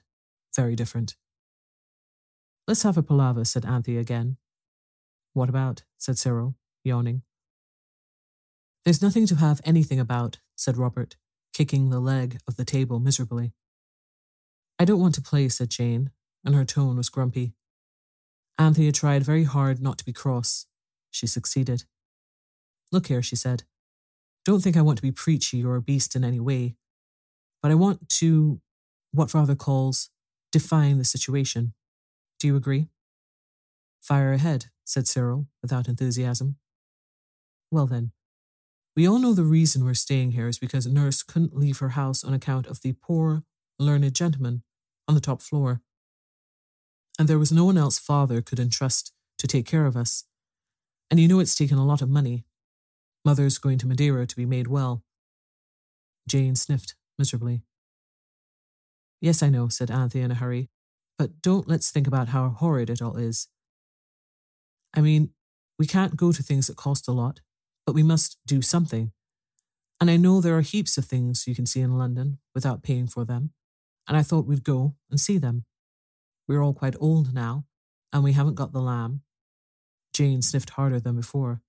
very 0.54 0.74
different. 0.74 1.16
Let's 2.66 2.82
have 2.82 2.98
a 2.98 3.02
palaver, 3.02 3.44
said 3.44 3.64
Anthea 3.64 4.00
again. 4.00 4.38
What 5.34 5.48
about? 5.48 5.84
said 5.98 6.18
Cyril, 6.18 6.56
yawning. 6.82 7.22
There's 8.84 9.02
nothing 9.02 9.26
to 9.26 9.36
have 9.36 9.60
anything 9.64 10.00
about, 10.00 10.38
said 10.56 10.76
Robert, 10.76 11.16
kicking 11.52 11.90
the 11.90 12.00
leg 12.00 12.38
of 12.48 12.56
the 12.56 12.64
table 12.64 12.98
miserably. 12.98 13.52
I 14.78 14.84
don't 14.84 15.00
want 15.00 15.14
to 15.14 15.22
play, 15.22 15.48
said 15.48 15.70
Jane, 15.70 16.10
and 16.44 16.54
her 16.54 16.64
tone 16.64 16.96
was 16.96 17.08
grumpy. 17.08 17.54
Anthea 18.58 18.90
tried 18.90 19.22
very 19.22 19.44
hard 19.44 19.80
not 19.80 19.98
to 19.98 20.04
be 20.04 20.12
cross. 20.12 20.66
She 21.10 21.26
succeeded. 21.26 21.84
Look 22.90 23.06
here, 23.06 23.22
she 23.22 23.36
said. 23.36 23.64
Don't 24.44 24.60
think 24.60 24.76
I 24.76 24.82
want 24.82 24.98
to 24.98 25.02
be 25.02 25.12
preachy 25.12 25.64
or 25.64 25.76
a 25.76 25.82
beast 25.82 26.16
in 26.16 26.24
any 26.24 26.40
way, 26.40 26.76
but 27.62 27.70
I 27.70 27.74
want 27.74 28.08
to, 28.20 28.60
what 29.12 29.30
father 29.30 29.54
calls, 29.54 30.10
define 30.52 30.98
the 30.98 31.04
situation. 31.04 31.74
Do 32.38 32.46
you 32.46 32.56
agree? 32.56 32.88
Fire 34.00 34.32
ahead, 34.32 34.66
said 34.84 35.08
Cyril, 35.08 35.48
without 35.62 35.88
enthusiasm. 35.88 36.56
Well 37.70 37.86
then, 37.86 38.12
we 38.94 39.06
all 39.06 39.18
know 39.18 39.34
the 39.34 39.44
reason 39.44 39.84
we're 39.84 39.94
staying 39.94 40.32
here 40.32 40.48
is 40.48 40.58
because 40.58 40.86
Nurse 40.86 41.22
couldn't 41.22 41.56
leave 41.56 41.78
her 41.78 41.90
house 41.90 42.24
on 42.24 42.32
account 42.32 42.66
of 42.66 42.80
the 42.80 42.94
poor, 42.94 43.42
learned 43.78 44.14
gentleman 44.14 44.62
on 45.06 45.14
the 45.14 45.20
top 45.20 45.42
floor. 45.42 45.82
And 47.18 47.28
there 47.28 47.38
was 47.38 47.52
no 47.52 47.64
one 47.64 47.76
else 47.76 47.98
father 47.98 48.40
could 48.40 48.58
entrust 48.58 49.12
to 49.38 49.46
take 49.46 49.66
care 49.66 49.86
of 49.86 49.96
us. 49.96 50.24
And 51.10 51.20
you 51.20 51.28
know 51.28 51.40
it's 51.40 51.54
taken 51.54 51.78
a 51.78 51.84
lot 51.84 52.02
of 52.02 52.08
money. 52.08 52.44
Mother's 53.24 53.58
going 53.58 53.78
to 53.78 53.86
Madeira 53.86 54.26
to 54.26 54.36
be 54.36 54.46
made 54.46 54.66
well. 54.66 55.02
Jane 56.28 56.56
sniffed 56.56 56.94
miserably. 57.18 57.62
Yes, 59.20 59.42
I 59.42 59.48
know, 59.48 59.68
said 59.68 59.90
Anthea 59.90 60.24
in 60.24 60.30
a 60.30 60.34
hurry. 60.34 60.70
But 61.18 61.40
don't 61.42 61.68
let's 61.68 61.90
think 61.90 62.06
about 62.06 62.28
how 62.28 62.48
horrid 62.50 62.90
it 62.90 63.00
all 63.00 63.16
is. 63.16 63.48
I 64.94 65.00
mean, 65.00 65.30
we 65.78 65.86
can't 65.86 66.16
go 66.16 66.32
to 66.32 66.42
things 66.42 66.66
that 66.66 66.76
cost 66.76 67.08
a 67.08 67.12
lot, 67.12 67.40
but 67.86 67.94
we 67.94 68.02
must 68.02 68.38
do 68.46 68.62
something. 68.62 69.12
And 70.00 70.10
I 70.10 70.16
know 70.16 70.40
there 70.40 70.56
are 70.56 70.62
heaps 70.62 70.98
of 70.98 71.06
things 71.06 71.46
you 71.46 71.54
can 71.54 71.66
see 71.66 71.80
in 71.80 71.98
London 71.98 72.38
without 72.54 72.82
paying 72.82 73.06
for 73.06 73.24
them, 73.24 73.52
and 74.06 74.16
I 74.16 74.22
thought 74.22 74.46
we'd 74.46 74.64
go 74.64 74.94
and 75.10 75.18
see 75.18 75.38
them. 75.38 75.64
We're 76.46 76.62
all 76.62 76.74
quite 76.74 76.96
old 77.00 77.34
now, 77.34 77.64
and 78.12 78.22
we 78.22 78.32
haven't 78.32 78.54
got 78.54 78.72
the 78.72 78.80
lamb. 78.80 79.22
Jane 80.12 80.42
sniffed 80.42 80.70
harder 80.70 81.00
than 81.00 81.16
before. 81.16 81.60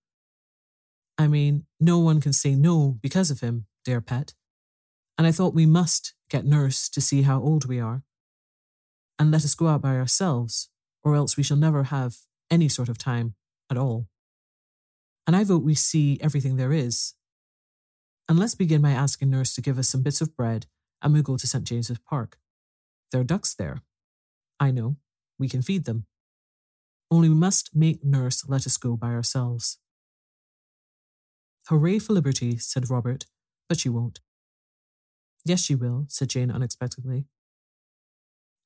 I 1.18 1.28
mean, 1.28 1.66
no 1.80 2.00
one 2.00 2.22
can 2.22 2.34
say 2.34 2.56
no 2.56 2.98
because 3.02 3.32
of 3.32 3.40
him, 3.40 3.66
dear 3.84 4.02
pet. 4.02 4.34
And 5.18 5.26
I 5.26 5.32
thought 5.32 5.56
we 5.56 5.66
must 5.66 6.14
get 6.30 6.46
nurse 6.46 6.90
to 6.90 7.02
see 7.02 7.24
how 7.24 7.42
old 7.42 7.66
we 7.66 7.80
are. 7.80 8.04
And 9.20 9.32
let 9.32 9.44
us 9.44 9.56
go 9.56 9.68
out 9.68 9.82
by 9.82 9.96
ourselves, 9.96 10.70
or 11.04 11.16
else 11.16 11.38
we 11.38 11.44
shall 11.44 11.58
never 11.58 11.84
have 11.84 12.18
any 12.50 12.70
sort 12.70 12.90
of 12.90 12.98
time 12.98 13.36
at 13.70 13.78
all. 13.78 14.08
And 15.26 15.36
I 15.36 15.44
vote 15.44 15.64
we 15.64 15.76
see 15.76 16.18
everything 16.22 16.56
there 16.56 16.72
is. 16.72 17.14
And 18.30 18.40
let's 18.40 18.56
begin 18.56 18.82
by 18.82 18.92
asking 18.92 19.30
Nurse 19.30 19.54
to 19.56 19.62
give 19.62 19.78
us 19.78 19.90
some 19.90 20.04
bits 20.04 20.22
of 20.22 20.36
bread 20.36 20.66
and 21.02 21.14
we'll 21.14 21.24
go 21.24 21.38
to 21.38 21.48
St. 21.48 21.64
James's 21.64 22.00
Park. 22.00 22.38
There 23.12 23.22
are 23.22 23.26
ducks 23.26 23.54
there. 23.54 23.82
I 24.60 24.72
know. 24.72 24.98
We 25.38 25.48
can 25.48 25.62
feed 25.62 25.86
them. 25.86 26.06
Only 27.10 27.30
we 27.30 27.36
must 27.36 27.76
make 27.76 28.04
Nurse 28.04 28.48
let 28.48 28.66
us 28.66 28.78
go 28.78 28.98
by 28.98 29.10
ourselves. 29.10 29.78
Hooray 31.68 32.00
for 32.00 32.14
liberty, 32.14 32.58
said 32.58 32.90
Robert, 32.90 33.26
but 33.70 33.80
she 33.80 33.90
won't. 33.90 34.20
Yes, 35.46 35.62
she 35.62 35.76
will, 35.76 36.06
said 36.10 36.30
Jane 36.30 36.52
unexpectedly. 36.52 37.26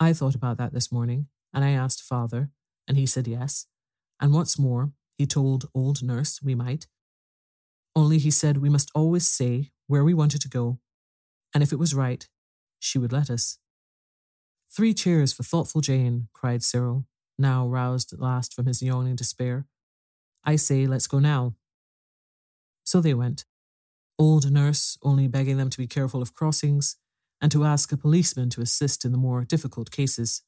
I 0.01 0.13
thought 0.13 0.33
about 0.33 0.57
that 0.57 0.73
this 0.73 0.91
morning, 0.91 1.27
and 1.53 1.63
I 1.63 1.71
asked 1.73 2.01
father, 2.01 2.49
and 2.87 2.97
he 2.97 3.05
said 3.05 3.27
yes. 3.27 3.67
And 4.19 4.33
what's 4.33 4.57
more, 4.57 4.93
he 5.15 5.27
told 5.27 5.69
old 5.75 6.01
nurse 6.01 6.41
we 6.41 6.55
might. 6.55 6.87
Only 7.95 8.17
he 8.17 8.31
said 8.31 8.57
we 8.57 8.67
must 8.67 8.89
always 8.95 9.27
say 9.27 9.69
where 9.85 10.03
we 10.03 10.15
wanted 10.15 10.41
to 10.41 10.49
go, 10.49 10.79
and 11.53 11.61
if 11.61 11.71
it 11.71 11.77
was 11.77 11.93
right, 11.93 12.27
she 12.79 12.97
would 12.97 13.13
let 13.13 13.29
us. 13.29 13.59
Three 14.75 14.95
cheers 14.95 15.33
for 15.33 15.43
thoughtful 15.43 15.81
Jane, 15.81 16.29
cried 16.33 16.63
Cyril, 16.63 17.05
now 17.37 17.67
roused 17.67 18.11
at 18.11 18.19
last 18.19 18.55
from 18.55 18.65
his 18.65 18.81
yawning 18.81 19.15
despair. 19.15 19.67
I 20.43 20.55
say, 20.55 20.87
let's 20.87 21.05
go 21.05 21.19
now. 21.19 21.53
So 22.83 23.01
they 23.01 23.13
went. 23.13 23.45
Old 24.17 24.51
nurse 24.51 24.97
only 25.03 25.27
begging 25.27 25.57
them 25.57 25.69
to 25.69 25.77
be 25.77 25.85
careful 25.85 26.23
of 26.23 26.33
crossings 26.33 26.95
and 27.41 27.51
to 27.51 27.63
ask 27.65 27.91
a 27.91 27.97
policeman 27.97 28.49
to 28.51 28.61
assist 28.61 29.03
in 29.03 29.11
the 29.11 29.17
more 29.17 29.43
difficult 29.43 29.91
cases. 29.91 30.43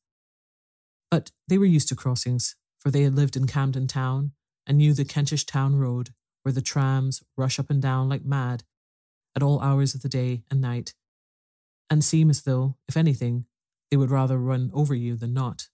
But 1.10 1.32
they 1.48 1.58
were 1.58 1.66
used 1.66 1.90
to 1.90 1.96
crossings, 1.96 2.56
for 2.80 2.92
they 2.92 3.04
had 3.04 3.16
lived 3.16 3.36
in 3.36 3.48
Camden 3.48 3.88
Town 3.88 4.32
and 4.68 4.78
knew 4.78 4.94
the 4.94 5.06
Kentish 5.06 5.46
Town 5.46 5.76
Road, 5.76 6.14
where 6.44 6.54
the 6.54 6.62
trams 6.62 7.24
rush 7.38 7.60
up 7.60 7.70
and 7.70 7.82
down 7.82 8.10
like 8.10 8.24
mad 8.24 8.64
at 9.36 9.44
all 9.44 9.60
hours 9.62 9.96
of 9.96 10.02
the 10.02 10.10
day 10.10 10.44
and 10.52 10.62
night, 10.62 10.94
and 11.90 12.04
seem 12.04 12.30
as 12.30 12.44
though, 12.44 12.78
if 12.88 12.96
anything, 12.96 13.46
they 13.90 13.98
would 13.98 14.12
rather 14.12 14.38
run 14.38 14.70
over 14.74 14.94
you 14.94 15.16
than 15.16 15.34
not. 15.34 15.70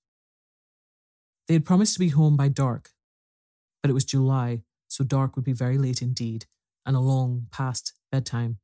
They 1.47 1.53
had 1.53 1.65
promised 1.65 1.93
to 1.93 1.99
be 1.99 2.09
home 2.09 2.37
by 2.37 2.47
dark, 2.47 2.91
but 3.81 3.89
it 3.89 3.93
was 3.93 4.05
July, 4.05 4.63
so 4.87 5.03
dark 5.03 5.35
would 5.35 5.45
be 5.45 5.53
very 5.53 5.77
late 5.77 6.01
indeed, 6.01 6.45
and 6.85 6.95
a 6.95 6.99
long 6.99 7.47
past 7.51 7.93
bedtime. 8.11 8.59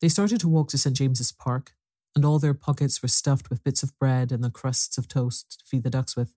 They 0.00 0.08
started 0.08 0.40
to 0.40 0.48
walk 0.48 0.68
to 0.68 0.78
St. 0.78 0.96
James's 0.96 1.32
Park, 1.32 1.72
and 2.14 2.24
all 2.24 2.38
their 2.38 2.54
pockets 2.54 3.02
were 3.02 3.08
stuffed 3.08 3.50
with 3.50 3.64
bits 3.64 3.82
of 3.82 3.98
bread 3.98 4.30
and 4.30 4.44
the 4.44 4.50
crusts 4.50 4.98
of 4.98 5.08
toast 5.08 5.58
to 5.58 5.64
feed 5.64 5.84
the 5.84 5.90
ducks 5.90 6.16
with. 6.16 6.34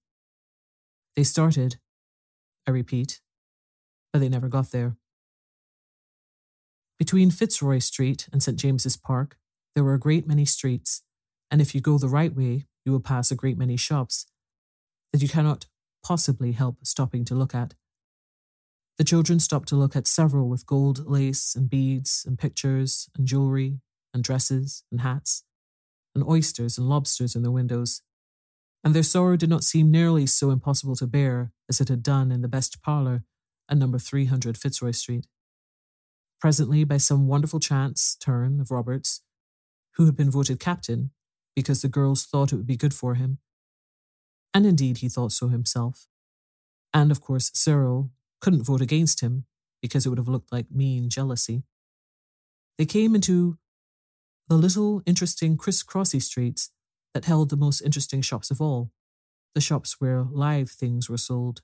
They 1.15 1.23
started, 1.23 1.77
I 2.67 2.71
repeat, 2.71 3.21
but 4.13 4.19
they 4.19 4.29
never 4.29 4.47
got 4.47 4.71
there. 4.71 4.95
Between 6.97 7.31
Fitzroy 7.31 7.79
Street 7.79 8.27
and 8.31 8.43
St. 8.43 8.57
James's 8.57 8.97
Park, 8.97 9.37
there 9.73 9.83
were 9.83 9.93
a 9.93 9.99
great 9.99 10.27
many 10.27 10.45
streets, 10.45 11.03
and 11.49 11.61
if 11.61 11.73
you 11.73 11.81
go 11.81 11.97
the 11.97 12.09
right 12.09 12.35
way, 12.35 12.65
you 12.85 12.91
will 12.91 12.99
pass 12.99 13.31
a 13.31 13.35
great 13.35 13.57
many 13.57 13.77
shops 13.77 14.25
that 15.11 15.21
you 15.21 15.29
cannot 15.29 15.65
possibly 16.03 16.53
help 16.53 16.77
stopping 16.83 17.25
to 17.25 17.35
look 17.35 17.55
at. 17.55 17.73
The 18.99 19.05
children 19.05 19.39
stopped 19.39 19.69
to 19.69 19.77
look 19.77 19.95
at 19.95 20.07
several 20.07 20.49
with 20.49 20.65
gold 20.65 21.09
lace 21.09 21.55
and 21.55 21.69
beads 21.69 22.25
and 22.27 22.37
pictures 22.37 23.09
and 23.15 23.25
jewelry 23.25 23.79
and 24.13 24.21
dresses 24.21 24.83
and 24.91 24.99
hats 24.99 25.45
and 26.13 26.21
oysters 26.27 26.77
and 26.77 26.89
lobsters 26.89 27.33
in 27.33 27.41
their 27.41 27.49
windows. 27.49 28.01
And 28.83 28.93
their 28.93 29.03
sorrow 29.03 29.37
did 29.37 29.49
not 29.49 29.63
seem 29.63 29.89
nearly 29.89 30.25
so 30.25 30.51
impossible 30.51 30.97
to 30.97 31.07
bear 31.07 31.53
as 31.69 31.79
it 31.79 31.87
had 31.87 32.03
done 32.03 32.29
in 32.29 32.41
the 32.41 32.49
best 32.49 32.81
parlour 32.81 33.23
at 33.69 33.77
number 33.77 33.99
300 33.99 34.57
Fitzroy 34.57 34.91
Street. 34.91 35.27
Presently, 36.41 36.83
by 36.83 36.97
some 36.97 37.29
wonderful 37.29 37.61
chance 37.61 38.17
turn 38.19 38.59
of 38.59 38.69
Robert's, 38.69 39.21
who 39.95 40.07
had 40.07 40.17
been 40.17 40.31
voted 40.31 40.59
captain 40.59 41.11
because 41.55 41.81
the 41.81 41.87
girls 41.87 42.25
thought 42.25 42.51
it 42.51 42.57
would 42.57 42.67
be 42.67 42.75
good 42.75 42.93
for 42.93 43.15
him, 43.15 43.37
and 44.53 44.65
indeed 44.65 44.97
he 44.97 45.07
thought 45.07 45.31
so 45.31 45.47
himself, 45.47 46.07
and 46.93 47.11
of 47.11 47.21
course 47.21 47.49
Cyril 47.53 48.11
couldn't 48.41 48.63
vote 48.63 48.81
against 48.81 49.21
him 49.21 49.45
because 49.81 50.05
it 50.05 50.09
would 50.09 50.17
have 50.17 50.27
looked 50.27 50.51
like 50.51 50.71
mean 50.71 51.09
jealousy. 51.09 51.63
They 52.77 52.85
came 52.85 53.15
into 53.15 53.57
the 54.47 54.55
little 54.55 55.01
interesting 55.05 55.57
crisscrossy 55.57 56.21
streets 56.21 56.71
that 57.13 57.25
held 57.25 57.49
the 57.49 57.57
most 57.57 57.81
interesting 57.81 58.21
shops 58.21 58.51
of 58.51 58.61
all, 58.61 58.91
the 59.53 59.61
shops 59.61 59.99
where 59.99 60.23
live 60.23 60.69
things 60.69 61.09
were 61.09 61.17
sold. 61.17 61.61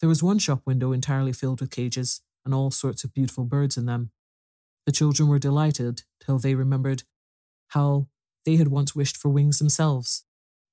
There 0.00 0.08
was 0.08 0.22
one 0.22 0.38
shop 0.38 0.62
window 0.64 0.92
entirely 0.92 1.32
filled 1.32 1.60
with 1.60 1.70
cages 1.70 2.22
and 2.44 2.54
all 2.54 2.70
sorts 2.70 3.04
of 3.04 3.12
beautiful 3.12 3.44
birds 3.44 3.76
in 3.76 3.86
them. 3.86 4.10
The 4.86 4.92
children 4.92 5.28
were 5.28 5.38
delighted 5.38 6.02
till 6.24 6.38
they 6.38 6.54
remembered 6.54 7.02
how 7.68 8.08
they 8.44 8.56
had 8.56 8.68
once 8.68 8.94
wished 8.94 9.16
for 9.16 9.28
wings 9.28 9.58
themselves 9.58 10.24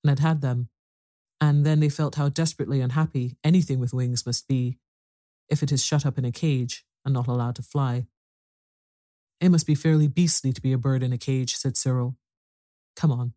and 0.03 0.09
had 0.09 0.19
had 0.19 0.41
them, 0.41 0.69
and 1.39 1.65
then 1.65 1.79
they 1.79 1.89
felt 1.89 2.15
how 2.15 2.29
desperately 2.29 2.81
unhappy 2.81 3.37
anything 3.43 3.79
with 3.79 3.93
wings 3.93 4.25
must 4.25 4.47
be 4.47 4.77
if 5.49 5.61
it 5.63 5.71
is 5.71 5.85
shut 5.85 6.05
up 6.05 6.17
in 6.17 6.25
a 6.25 6.31
cage 6.31 6.85
and 7.05 7.13
not 7.13 7.27
allowed 7.27 7.55
to 7.55 7.61
fly. 7.61 8.05
It 9.39 9.49
must 9.49 9.67
be 9.67 9.75
fairly 9.75 10.07
beastly 10.07 10.51
to 10.51 10.61
be 10.61 10.73
a 10.73 10.77
bird 10.77 11.03
in 11.03 11.13
a 11.13 11.17
cage, 11.17 11.55
said 11.55 11.77
Cyril. 11.77 12.17
Come 12.95 13.11
on. 13.11 13.33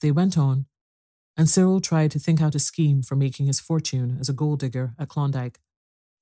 They 0.00 0.10
went 0.10 0.38
on, 0.38 0.66
and 1.36 1.48
Cyril 1.48 1.80
tried 1.80 2.10
to 2.12 2.18
think 2.18 2.40
out 2.40 2.54
a 2.54 2.58
scheme 2.58 3.02
for 3.02 3.16
making 3.16 3.46
his 3.46 3.60
fortune 3.60 4.16
as 4.18 4.28
a 4.28 4.32
gold 4.32 4.60
digger 4.60 4.94
at 4.98 5.08
Klondike 5.08 5.60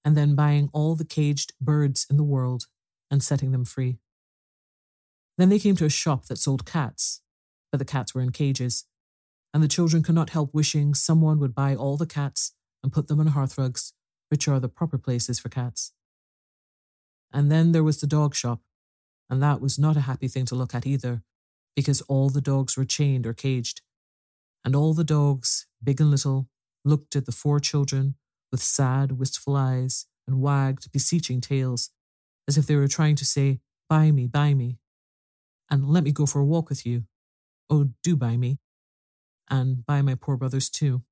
and 0.05 0.16
then 0.16 0.35
buying 0.35 0.70
all 0.72 0.94
the 0.94 1.05
caged 1.05 1.53
birds 1.61 2.07
in 2.09 2.16
the 2.16 2.25
world 2.25 2.66
and 3.11 3.22
setting 3.22 3.53
them 3.53 3.64
free. 3.64 3.99
Then 5.37 5.49
they 5.49 5.59
came 5.59 5.77
to 5.77 5.85
a 5.85 5.90
shop 5.90 6.27
that 6.27 6.38
sold 6.38 6.64
cats, 6.64 7.22
but 7.70 7.79
the 7.79 7.85
cats 7.85 8.14
were 8.14 8.20
in 8.20 8.31
cages, 8.31 8.85
and 9.56 9.64
the 9.64 9.68
children 9.68 10.02
could 10.02 10.14
not 10.14 10.28
help 10.28 10.52
wishing 10.52 10.92
someone 10.92 11.38
would 11.38 11.54
buy 11.54 11.74
all 11.74 11.96
the 11.96 12.04
cats 12.04 12.52
and 12.82 12.92
put 12.92 13.08
them 13.08 13.20
on 13.20 13.28
hearthrugs, 13.28 13.94
which 14.28 14.46
are 14.46 14.60
the 14.60 14.68
proper 14.68 14.98
places 14.98 15.38
for 15.38 15.48
cats. 15.48 15.94
And 17.32 17.50
then 17.50 17.72
there 17.72 17.82
was 17.82 17.98
the 17.98 18.06
dog 18.06 18.34
shop, 18.34 18.60
and 19.30 19.42
that 19.42 19.62
was 19.62 19.78
not 19.78 19.96
a 19.96 20.00
happy 20.00 20.28
thing 20.28 20.44
to 20.44 20.54
look 20.54 20.74
at 20.74 20.86
either, 20.86 21.22
because 21.74 22.02
all 22.02 22.28
the 22.28 22.42
dogs 22.42 22.76
were 22.76 22.84
chained 22.84 23.26
or 23.26 23.32
caged. 23.32 23.80
And 24.62 24.76
all 24.76 24.92
the 24.92 25.04
dogs, 25.04 25.66
big 25.82 26.02
and 26.02 26.10
little, 26.10 26.50
looked 26.84 27.16
at 27.16 27.24
the 27.24 27.32
four 27.32 27.58
children 27.58 28.16
with 28.52 28.60
sad, 28.60 29.12
wistful 29.12 29.56
eyes 29.56 30.04
and 30.28 30.42
wagged 30.42 30.92
beseeching 30.92 31.40
tails, 31.40 31.88
as 32.46 32.58
if 32.58 32.66
they 32.66 32.76
were 32.76 32.88
trying 32.88 33.16
to 33.16 33.24
say, 33.24 33.60
Buy 33.88 34.10
me, 34.10 34.26
buy 34.26 34.52
me, 34.52 34.76
and 35.70 35.88
let 35.88 36.04
me 36.04 36.12
go 36.12 36.26
for 36.26 36.40
a 36.40 36.44
walk 36.44 36.68
with 36.68 36.84
you. 36.84 37.04
Oh, 37.70 37.88
do 38.02 38.16
buy 38.16 38.36
me, 38.36 38.58
and 39.48 39.85
buy 39.87 40.02
my 40.02 40.14
poor 40.14 40.37
brothers 40.37 40.68
too. 40.68 41.02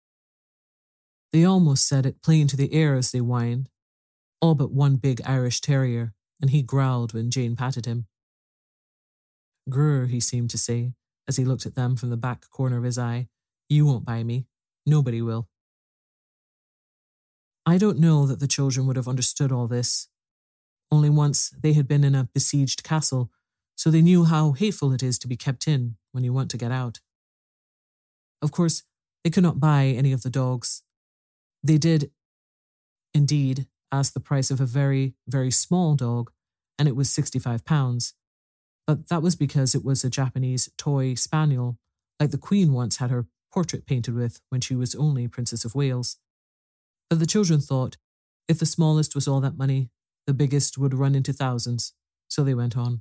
They 1.33 1.45
almost 1.45 1.87
said 1.87 2.07
it 2.07 2.23
plain 2.23 2.47
to 2.49 2.57
the 2.57 2.73
air 2.73 2.95
as 2.95 3.11
they 3.11 3.19
whined, 3.19 3.69
all 4.41 4.55
but 4.55 4.71
one 4.71 4.97
big 4.97 5.21
Irish 5.25 5.61
terrier, 5.61 6.15
and 6.41 6.51
he 6.51 6.63
growled 6.63 7.13
when 7.13 7.31
Jane 7.31 7.57
patted 7.57 7.87
him. 7.87 8.07
Grr, 9.69 10.09
he 10.09 10.21
seemed 10.21 10.51
to 10.51 10.59
say, 10.59 10.93
as 11.27 11.37
he 11.37 11.45
looked 11.45 11.67
at 11.67 11.75
them 11.75 11.97
from 11.97 12.11
the 12.11 12.17
back 12.17 12.49
corner 12.51 12.77
of 12.77 12.85
his 12.85 12.99
eye, 12.99 13.29
you 13.69 13.87
won't 13.87 14.05
buy 14.05 14.23
me. 14.23 14.47
Nobody 14.87 15.23
will. 15.23 15.49
I 17.67 17.79
don't 17.79 17.99
know 17.99 18.27
that 18.27 18.41
the 18.41 18.47
children 18.47 18.87
would 18.87 18.97
have 18.97 19.09
understood 19.09 19.51
all 19.51 19.67
this. 19.67 20.09
Only 20.93 21.09
once 21.09 21.49
they 21.49 21.73
had 21.73 21.89
been 21.89 22.05
in 22.05 22.15
a 22.15 22.29
besieged 22.35 22.85
castle, 22.85 23.31
so 23.75 23.91
they 23.91 24.03
knew 24.03 24.25
how 24.25 24.53
hateful 24.53 24.93
it 24.93 25.03
is 25.03 25.19
to 25.21 25.29
be 25.29 25.37
kept 25.37 25.67
in 25.67 25.97
when 26.13 26.25
you 26.25 26.33
want 26.33 26.51
to 26.51 26.59
get 26.59 26.71
out. 26.71 27.01
Of 28.45 28.53
course, 28.53 28.83
they 29.25 29.31
could 29.31 29.43
not 29.43 29.59
buy 29.59 29.87
any 29.87 30.13
of 30.13 30.23
the 30.23 30.29
dogs. 30.31 30.83
They 31.63 31.79
did, 31.79 32.11
indeed, 33.15 33.67
ask 33.91 34.13
the 34.13 34.21
price 34.21 34.51
of 34.51 34.61
a 34.61 34.67
very, 34.67 35.15
very 35.27 35.51
small 35.51 35.95
dog, 35.95 36.31
and 36.79 36.87
it 36.87 36.95
was 36.95 37.09
£65. 37.09 38.13
But 38.87 39.09
that 39.09 39.23
was 39.23 39.35
because 39.35 39.75
it 39.75 39.83
was 39.83 40.05
a 40.05 40.11
Japanese 40.11 40.71
toy 40.77 41.15
spaniel, 41.15 41.79
like 42.21 42.33
the 42.33 42.39
Queen 42.39 42.75
once 42.75 42.99
had 42.99 43.11
her 43.11 43.27
portrait 43.51 43.87
painted 43.87 44.15
with 44.15 44.43
when 44.51 44.61
she 44.61 44.75
was 44.75 44.95
only 44.95 45.27
Princess 45.27 45.65
of 45.65 45.75
Wales. 45.75 46.19
But 47.09 47.21
the 47.21 47.27
children 47.27 47.61
thought 47.61 47.97
if 48.47 48.59
the 48.59 48.67
smallest 48.67 49.15
was 49.15 49.27
all 49.27 49.41
that 49.41 49.57
money, 49.57 49.89
the 50.27 50.35
biggest 50.35 50.77
would 50.77 50.93
run 50.93 51.15
into 51.15 51.33
thousands, 51.33 51.95
so 52.29 52.45
they 52.45 52.55
went 52.55 52.77
on. 52.77 53.01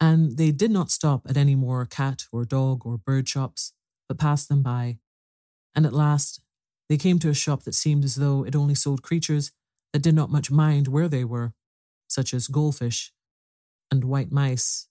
And 0.00 0.38
they 0.38 0.50
did 0.50 0.70
not 0.70 0.90
stop 0.90 1.28
at 1.28 1.36
any 1.36 1.54
more 1.54 1.84
cat 1.84 2.24
or 2.32 2.44
dog 2.44 2.86
or 2.86 2.96
bird 2.96 3.28
shops, 3.28 3.74
but 4.08 4.18
passed 4.18 4.48
them 4.48 4.62
by. 4.62 4.98
And 5.74 5.84
at 5.84 5.92
last, 5.92 6.40
they 6.88 6.96
came 6.96 7.18
to 7.20 7.28
a 7.28 7.34
shop 7.34 7.64
that 7.64 7.74
seemed 7.74 8.04
as 8.04 8.16
though 8.16 8.44
it 8.44 8.56
only 8.56 8.74
sold 8.74 9.02
creatures 9.02 9.52
that 9.92 10.02
did 10.02 10.14
not 10.14 10.30
much 10.30 10.50
mind 10.50 10.88
where 10.88 11.08
they 11.08 11.24
were, 11.24 11.52
such 12.08 12.32
as 12.32 12.48
goldfish 12.48 13.12
and 13.90 14.04
white 14.04 14.32
mice, 14.32 14.88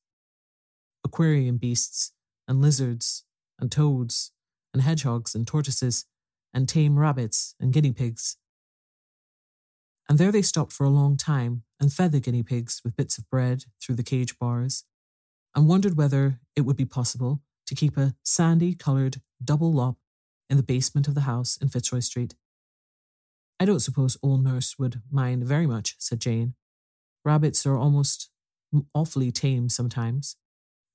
aquarium 1.04 1.58
beasts, 1.58 2.14
and 2.48 2.62
lizards, 2.62 3.24
and 3.60 3.72
toads, 3.72 4.32
and 4.74 4.84
hedgehogs, 4.84 5.34
and 5.34 5.48
tortoises, 5.48 6.06
and 6.54 6.70
tame 6.70 7.00
rabbits, 7.00 7.56
and 7.60 7.74
guinea 7.74 7.92
pigs. 7.92 8.38
And 10.08 10.18
there 10.18 10.32
they 10.32 10.42
stopped 10.42 10.74
for 10.74 10.86
a 10.86 10.90
long 10.90 11.18
time 11.18 11.64
and 11.80 11.94
fed 11.94 12.12
the 12.12 12.20
guinea 12.20 12.44
pigs 12.44 12.82
with 12.84 12.96
bits 12.96 13.18
of 13.18 13.30
bread 13.30 13.66
through 13.82 13.96
the 13.96 14.04
cage 14.04 14.38
bars, 14.40 14.86
and 15.56 15.68
wondered 15.68 15.98
whether 15.98 16.40
it 16.56 16.62
would 16.62 16.78
be 16.78 16.86
possible 16.86 17.42
to 17.66 17.76
keep 17.76 17.98
a 17.98 18.16
sandy 18.24 18.74
coloured 18.74 19.22
double 19.44 19.72
lop 19.72 19.98
in 20.50 20.58
the 20.58 20.64
basement 20.64 21.08
of 21.08 21.16
the 21.16 21.22
house 21.22 21.58
in 21.62 21.70
Fitzroy 21.70 22.00
Street. 22.00 22.36
I 23.60 23.66
don't 23.66 23.82
suppose 23.82 24.18
old 24.24 24.44
nurse 24.44 24.80
would 24.80 25.02
mind 25.12 25.44
very 25.44 25.68
much, 25.68 25.96
said 26.00 26.20
Jane. 26.20 26.56
Rabbits 27.26 27.66
are 27.66 27.78
almost 27.78 28.30
awfully 28.96 29.32
tame 29.32 29.70
sometimes. 29.70 30.38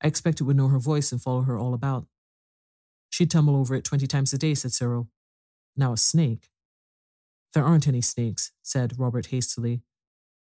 I 0.03 0.07
expect 0.07 0.40
it 0.40 0.45
would 0.45 0.57
know 0.57 0.69
her 0.69 0.79
voice 0.79 1.12
and 1.12 1.21
follow 1.21 1.43
her 1.43 1.59
all 1.59 1.75
about. 1.75 2.07
She'd 3.11 3.31
tumble 3.31 3.57
over 3.57 3.75
it 3.75 3.85
twenty 3.85 4.07
times 4.07 4.33
a 4.33 4.38
day, 4.38 4.55
said 4.55 4.73
Cyril. 4.73 5.09
Now 5.77 5.93
a 5.93 5.97
snake. 5.97 6.51
There 7.53 7.64
aren't 7.64 7.87
any 7.87 8.01
snakes, 8.01 8.51
said 8.62 8.99
Robert 8.99 9.27
hastily. 9.27 9.83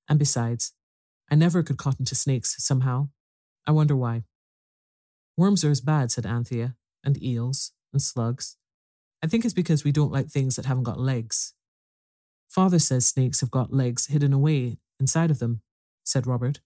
And 0.08 0.18
besides, 0.18 0.72
I 1.30 1.34
never 1.34 1.62
could 1.62 1.76
cotton 1.76 2.04
to 2.06 2.14
snakes 2.14 2.56
somehow. 2.58 3.10
I 3.68 3.72
wonder 3.72 3.94
why. 3.94 4.24
Worms 5.36 5.62
are 5.62 5.70
as 5.70 5.82
bad, 5.82 6.10
said 6.10 6.24
Anthea, 6.24 6.74
and 7.04 7.22
eels, 7.22 7.72
and 7.92 8.00
slugs. 8.00 8.56
I 9.22 9.26
think 9.26 9.44
it's 9.44 9.52
because 9.52 9.84
we 9.84 9.92
don't 9.92 10.10
like 10.10 10.28
things 10.28 10.56
that 10.56 10.64
haven't 10.64 10.84
got 10.84 10.98
legs. 10.98 11.52
Father 12.48 12.78
says 12.78 13.06
snakes 13.06 13.40
have 13.40 13.50
got 13.50 13.70
legs 13.70 14.06
hidden 14.06 14.32
away 14.32 14.78
inside 14.98 15.30
of 15.30 15.38
them, 15.38 15.60
said 16.02 16.26
Robert. 16.26 16.60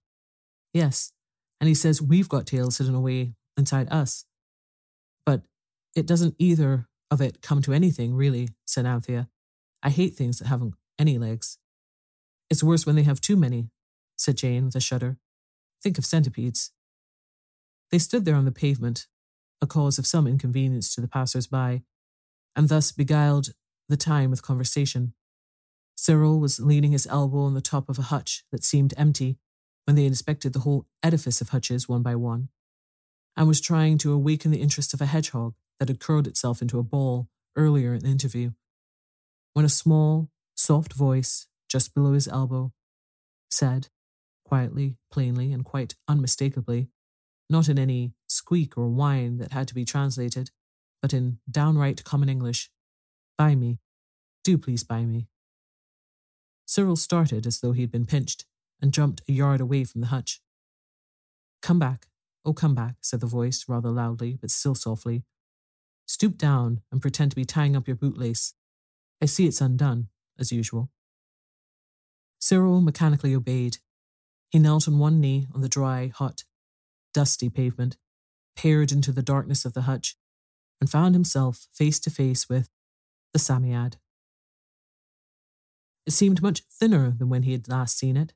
Yes, 0.72 1.12
and 1.60 1.66
he 1.66 1.74
says 1.74 2.00
we've 2.00 2.28
got 2.28 2.46
tails 2.46 2.78
hidden 2.78 2.94
away 2.94 3.34
inside 3.56 3.88
us. 3.90 4.24
But 5.26 5.42
it 5.96 6.06
doesn't 6.06 6.36
either 6.38 6.86
of 7.10 7.20
it 7.20 7.42
come 7.42 7.62
to 7.62 7.72
anything, 7.72 8.14
really, 8.14 8.50
said 8.64 8.86
Anthea. 8.86 9.28
I 9.82 9.90
hate 9.90 10.14
things 10.14 10.38
that 10.38 10.46
haven't 10.46 10.74
any 11.00 11.18
legs. 11.18 11.58
It's 12.48 12.62
worse 12.62 12.86
when 12.86 12.94
they 12.94 13.02
have 13.02 13.20
too 13.20 13.36
many, 13.36 13.70
said 14.16 14.36
Jane 14.36 14.66
with 14.66 14.76
a 14.76 14.80
shudder. 14.80 15.18
Think 15.82 15.98
of 15.98 16.04
centipedes. 16.04 16.70
They 17.92 17.98
stood 17.98 18.24
there 18.24 18.34
on 18.34 18.46
the 18.46 18.52
pavement, 18.52 19.06
a 19.60 19.66
cause 19.66 19.98
of 19.98 20.06
some 20.06 20.26
inconvenience 20.26 20.94
to 20.94 21.02
the 21.02 21.08
passers 21.08 21.46
by, 21.46 21.82
and 22.56 22.70
thus 22.70 22.90
beguiled 22.90 23.50
the 23.88 23.98
time 23.98 24.30
with 24.30 24.42
conversation. 24.42 25.12
Cyril 25.94 26.40
was 26.40 26.58
leaning 26.58 26.92
his 26.92 27.06
elbow 27.06 27.42
on 27.42 27.52
the 27.52 27.60
top 27.60 27.90
of 27.90 27.98
a 27.98 28.08
hutch 28.10 28.44
that 28.50 28.64
seemed 28.64 28.94
empty 28.96 29.38
when 29.84 29.94
they 29.94 30.06
inspected 30.06 30.54
the 30.54 30.60
whole 30.60 30.86
edifice 31.02 31.42
of 31.42 31.50
hutches 31.50 31.86
one 31.86 32.02
by 32.02 32.16
one, 32.16 32.48
and 33.36 33.46
was 33.46 33.60
trying 33.60 33.98
to 33.98 34.12
awaken 34.12 34.50
the 34.50 34.62
interest 34.62 34.94
of 34.94 35.02
a 35.02 35.06
hedgehog 35.06 35.54
that 35.78 35.88
had 35.88 36.00
curled 36.00 36.26
itself 36.26 36.62
into 36.62 36.78
a 36.78 36.82
ball 36.82 37.28
earlier 37.56 37.92
in 37.92 38.00
the 38.00 38.08
interview. 38.08 38.52
When 39.52 39.66
a 39.66 39.68
small, 39.68 40.30
soft 40.54 40.94
voice 40.94 41.46
just 41.68 41.94
below 41.94 42.14
his 42.14 42.26
elbow 42.26 42.72
said, 43.50 43.88
quietly, 44.46 44.96
plainly, 45.10 45.52
and 45.52 45.62
quite 45.62 45.94
unmistakably, 46.08 46.88
not 47.48 47.68
in 47.68 47.78
any 47.78 48.12
squeak 48.26 48.76
or 48.76 48.88
whine 48.88 49.38
that 49.38 49.52
had 49.52 49.68
to 49.68 49.74
be 49.74 49.84
translated, 49.84 50.50
but 51.00 51.12
in 51.12 51.38
downright 51.50 52.04
common 52.04 52.28
English, 52.28 52.70
Buy 53.38 53.54
me. 53.54 53.78
Do 54.44 54.58
please 54.58 54.84
buy 54.84 55.04
me. 55.04 55.28
Cyril 56.64 56.96
started 56.96 57.46
as 57.46 57.60
though 57.60 57.72
he 57.72 57.80
had 57.80 57.90
been 57.90 58.06
pinched 58.06 58.44
and 58.80 58.92
jumped 58.92 59.22
a 59.28 59.32
yard 59.32 59.60
away 59.60 59.84
from 59.84 60.00
the 60.00 60.08
hutch. 60.08 60.40
Come 61.60 61.78
back, 61.78 62.06
oh, 62.44 62.52
come 62.52 62.74
back, 62.74 62.96
said 63.00 63.20
the 63.20 63.26
voice 63.26 63.64
rather 63.68 63.90
loudly, 63.90 64.38
but 64.40 64.50
still 64.50 64.74
softly. 64.74 65.24
Stoop 66.06 66.36
down 66.36 66.82
and 66.90 67.00
pretend 67.00 67.30
to 67.32 67.36
be 67.36 67.44
tying 67.44 67.76
up 67.76 67.86
your 67.86 67.96
bootlace. 67.96 68.52
I 69.20 69.26
see 69.26 69.46
it's 69.46 69.60
undone, 69.60 70.08
as 70.38 70.52
usual. 70.52 70.90
Cyril 72.38 72.80
mechanically 72.80 73.34
obeyed. 73.34 73.78
He 74.50 74.58
knelt 74.58 74.88
on 74.88 74.98
one 74.98 75.20
knee 75.20 75.46
on 75.54 75.60
the 75.60 75.68
dry, 75.68 76.12
hot, 76.14 76.44
dusty 77.12 77.48
pavement, 77.48 77.96
peered 78.56 78.92
into 78.92 79.12
the 79.12 79.22
darkness 79.22 79.64
of 79.64 79.74
the 79.74 79.82
hutch, 79.82 80.16
and 80.80 80.90
found 80.90 81.14
himself 81.14 81.66
face 81.72 82.00
to 82.00 82.10
face 82.10 82.48
with 82.48 82.68
the 83.32 83.38
Psammead. 83.38 83.96
It 86.06 86.12
seemed 86.12 86.42
much 86.42 86.62
thinner 86.70 87.12
than 87.16 87.28
when 87.28 87.44
he 87.44 87.52
had 87.52 87.68
last 87.68 87.96
seen 87.96 88.16
it. 88.16 88.32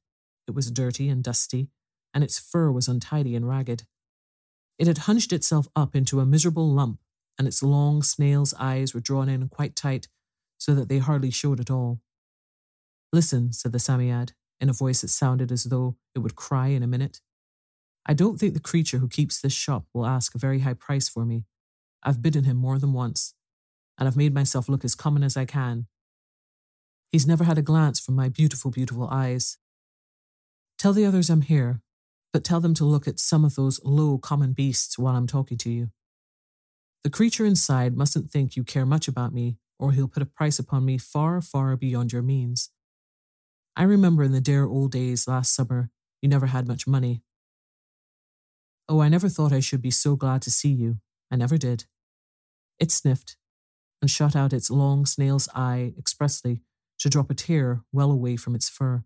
It 0.47 0.55
was 0.55 0.71
dirty 0.71 1.09
and 1.09 1.25
dusty, 1.25 1.69
and 2.15 2.23
its 2.23 2.39
fur 2.39 2.71
was 2.71 2.89
untidy 2.89 3.35
and 3.35 3.49
ragged. 3.49 3.85
It 4.79 4.87
had 4.87 4.99
hunched 4.99 5.33
itself 5.33 5.67
up 5.75 5.97
into 5.97 6.21
a 6.21 6.27
miserable 6.27 6.71
lump, 6.71 7.01
and 7.39 7.49
its 7.49 7.63
long 7.63 8.03
snail's 8.03 8.55
eyes 8.55 8.95
were 8.95 9.01
drawn 9.01 9.29
in 9.29 9.49
quite 9.49 9.75
tight 9.75 10.09
so 10.59 10.75
that 10.75 10.89
they 10.89 10.99
hardly 10.99 11.31
showed 11.31 11.61
at 11.61 11.71
all. 11.71 12.01
Listen, 13.13 13.53
said 13.53 13.73
the 13.73 13.79
Psammead, 13.79 14.33
in 14.61 14.69
a 14.69 14.73
voice 14.73 15.03
that 15.03 15.09
sounded 15.09 15.51
as 15.51 15.65
though 15.65 15.97
it 16.15 16.21
would 16.21 16.37
cry 16.37 16.69
in 16.69 16.83
a 16.83 16.87
minute. 16.87 17.21
I 18.09 18.15
don't 18.15 18.39
think 18.39 18.55
the 18.55 18.61
creature 18.61 18.99
who 18.99 19.09
keeps 19.09 19.41
this 19.41 19.53
shop 19.53 19.87
will 19.93 20.07
ask 20.07 20.35
a 20.35 20.39
very 20.39 20.61
high 20.61 20.75
price 20.75 21.09
for 21.09 21.25
me. 21.25 21.45
I've 22.05 22.23
bidden 22.23 22.45
him 22.45 22.57
more 22.57 22.79
than 22.79 22.93
once, 22.93 23.35
and 23.99 24.07
I've 24.07 24.17
made 24.17 24.33
myself 24.33 24.69
look 24.69 24.85
as 24.85 24.95
common 24.95 25.25
as 25.25 25.37
I 25.37 25.45
can. 25.45 25.89
He's 27.11 27.27
never 27.27 27.43
had 27.43 27.59
a 27.59 27.63
glance 27.63 27.99
from 27.99 28.15
my 28.15 28.29
beautiful, 28.29 28.71
beautiful 28.71 29.09
eyes. 29.11 29.59
Tell 30.79 30.93
the 30.93 31.05
others 31.05 31.29
I'm 31.29 31.41
here, 31.41 31.81
but 32.33 32.45
tell 32.45 32.61
them 32.61 32.75
to 32.75 32.85
look 32.85 33.09
at 33.09 33.19
some 33.19 33.45
of 33.45 33.57
those 33.57 33.81
low, 33.85 34.19
common 34.19 34.53
beasts 34.53 34.97
while 34.97 35.17
I'm 35.17 35.27
talking 35.27 35.59
to 35.59 35.71
you. 35.71 35.91
The 37.03 37.11
creature 37.11 37.45
inside 37.45 37.97
mustn't 37.97 38.31
think 38.31 38.57
you 38.57 38.63
care 38.63 38.87
much 38.87 39.09
about 39.09 39.35
me, 39.35 39.57
or 39.79 39.93
he'll 39.93 40.09
put 40.09 40.23
a 40.23 40.27
price 40.27 40.59
upon 40.61 40.85
me 40.85 40.99
far, 40.99 41.41
far 41.41 41.77
beyond 41.77 42.13
your 42.13 42.23
means. 42.23 42.71
I 43.75 43.83
remember 43.83 44.23
in 44.23 44.33
the 44.33 44.41
dear 44.41 44.65
old 44.65 44.93
days 44.93 45.27
last 45.27 45.55
summer, 45.55 45.91
you 46.23 46.29
never 46.29 46.47
had 46.47 46.69
much 46.69 46.87
money. 46.87 47.23
Oh, 48.89 49.01
I 49.01 49.09
never 49.09 49.29
thought 49.29 49.53
I 49.53 49.61
should 49.61 49.83
be 49.83 49.91
so 49.91 50.15
glad 50.17 50.43
to 50.43 50.51
see 50.51 50.69
you. 50.71 50.99
I 51.31 51.37
never 51.37 51.59
did. 51.59 51.85
It 52.79 52.93
sniffed 52.93 53.37
and 54.01 54.11
shot 54.11 54.37
out 54.37 54.53
its 54.53 54.71
long 54.71 55.07
snail's 55.07 55.49
eye 55.55 55.95
expressly 55.99 56.61
to 56.99 57.09
drop 57.09 57.31
a 57.31 57.35
tear 57.35 57.83
well 57.93 58.11
away 58.11 58.37
from 58.37 58.55
its 58.55 58.69
fur. 58.69 59.05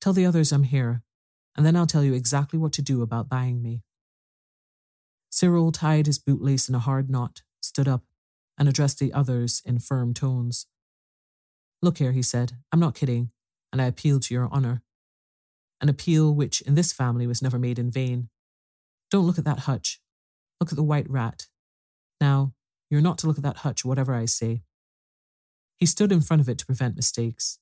Tell 0.00 0.12
the 0.12 0.26
others 0.26 0.52
I'm 0.52 0.64
here, 0.64 1.02
and 1.56 1.64
then 1.64 1.74
I'll 1.74 1.86
tell 1.86 2.04
you 2.04 2.14
exactly 2.14 2.58
what 2.58 2.72
to 2.74 2.82
do 2.82 3.02
about 3.02 3.28
buying 3.28 3.62
me. 3.62 3.82
Cyril 5.30 5.72
tied 5.72 6.06
his 6.06 6.18
bootlace 6.18 6.68
in 6.68 6.74
a 6.74 6.80
hard 6.80 7.10
knot, 7.10 7.42
stood 7.60 7.88
up, 7.88 8.04
and 8.58 8.68
addressed 8.68 8.98
the 8.98 9.12
others 9.12 9.62
in 9.64 9.78
firm 9.78 10.14
tones. 10.14 10.66
Look 11.82 11.98
here, 11.98 12.12
he 12.12 12.22
said, 12.22 12.54
I'm 12.72 12.80
not 12.80 12.94
kidding, 12.94 13.30
and 13.72 13.80
I 13.80 13.86
appeal 13.86 14.20
to 14.20 14.34
your 14.34 14.48
honour. 14.48 14.82
An 15.80 15.88
appeal 15.88 16.34
which 16.34 16.60
in 16.62 16.74
this 16.74 16.92
family 16.92 17.26
was 17.26 17.42
never 17.42 17.58
made 17.58 17.78
in 17.78 17.90
vain. 17.90 18.28
Don't 19.10 19.26
look 19.26 19.38
at 19.38 19.44
that 19.44 19.60
hutch. 19.60 20.00
Look 20.60 20.72
at 20.72 20.76
the 20.76 20.82
white 20.82 21.08
rat. 21.08 21.46
Now, 22.20 22.52
you're 22.90 23.00
not 23.00 23.18
to 23.18 23.26
look 23.26 23.38
at 23.38 23.44
that 23.44 23.58
hutch, 23.58 23.84
whatever 23.84 24.14
I 24.14 24.24
say. 24.24 24.62
He 25.76 25.86
stood 25.86 26.10
in 26.10 26.20
front 26.20 26.42
of 26.42 26.48
it 26.48 26.58
to 26.58 26.66
prevent 26.66 26.96
mistakes. 26.96 27.58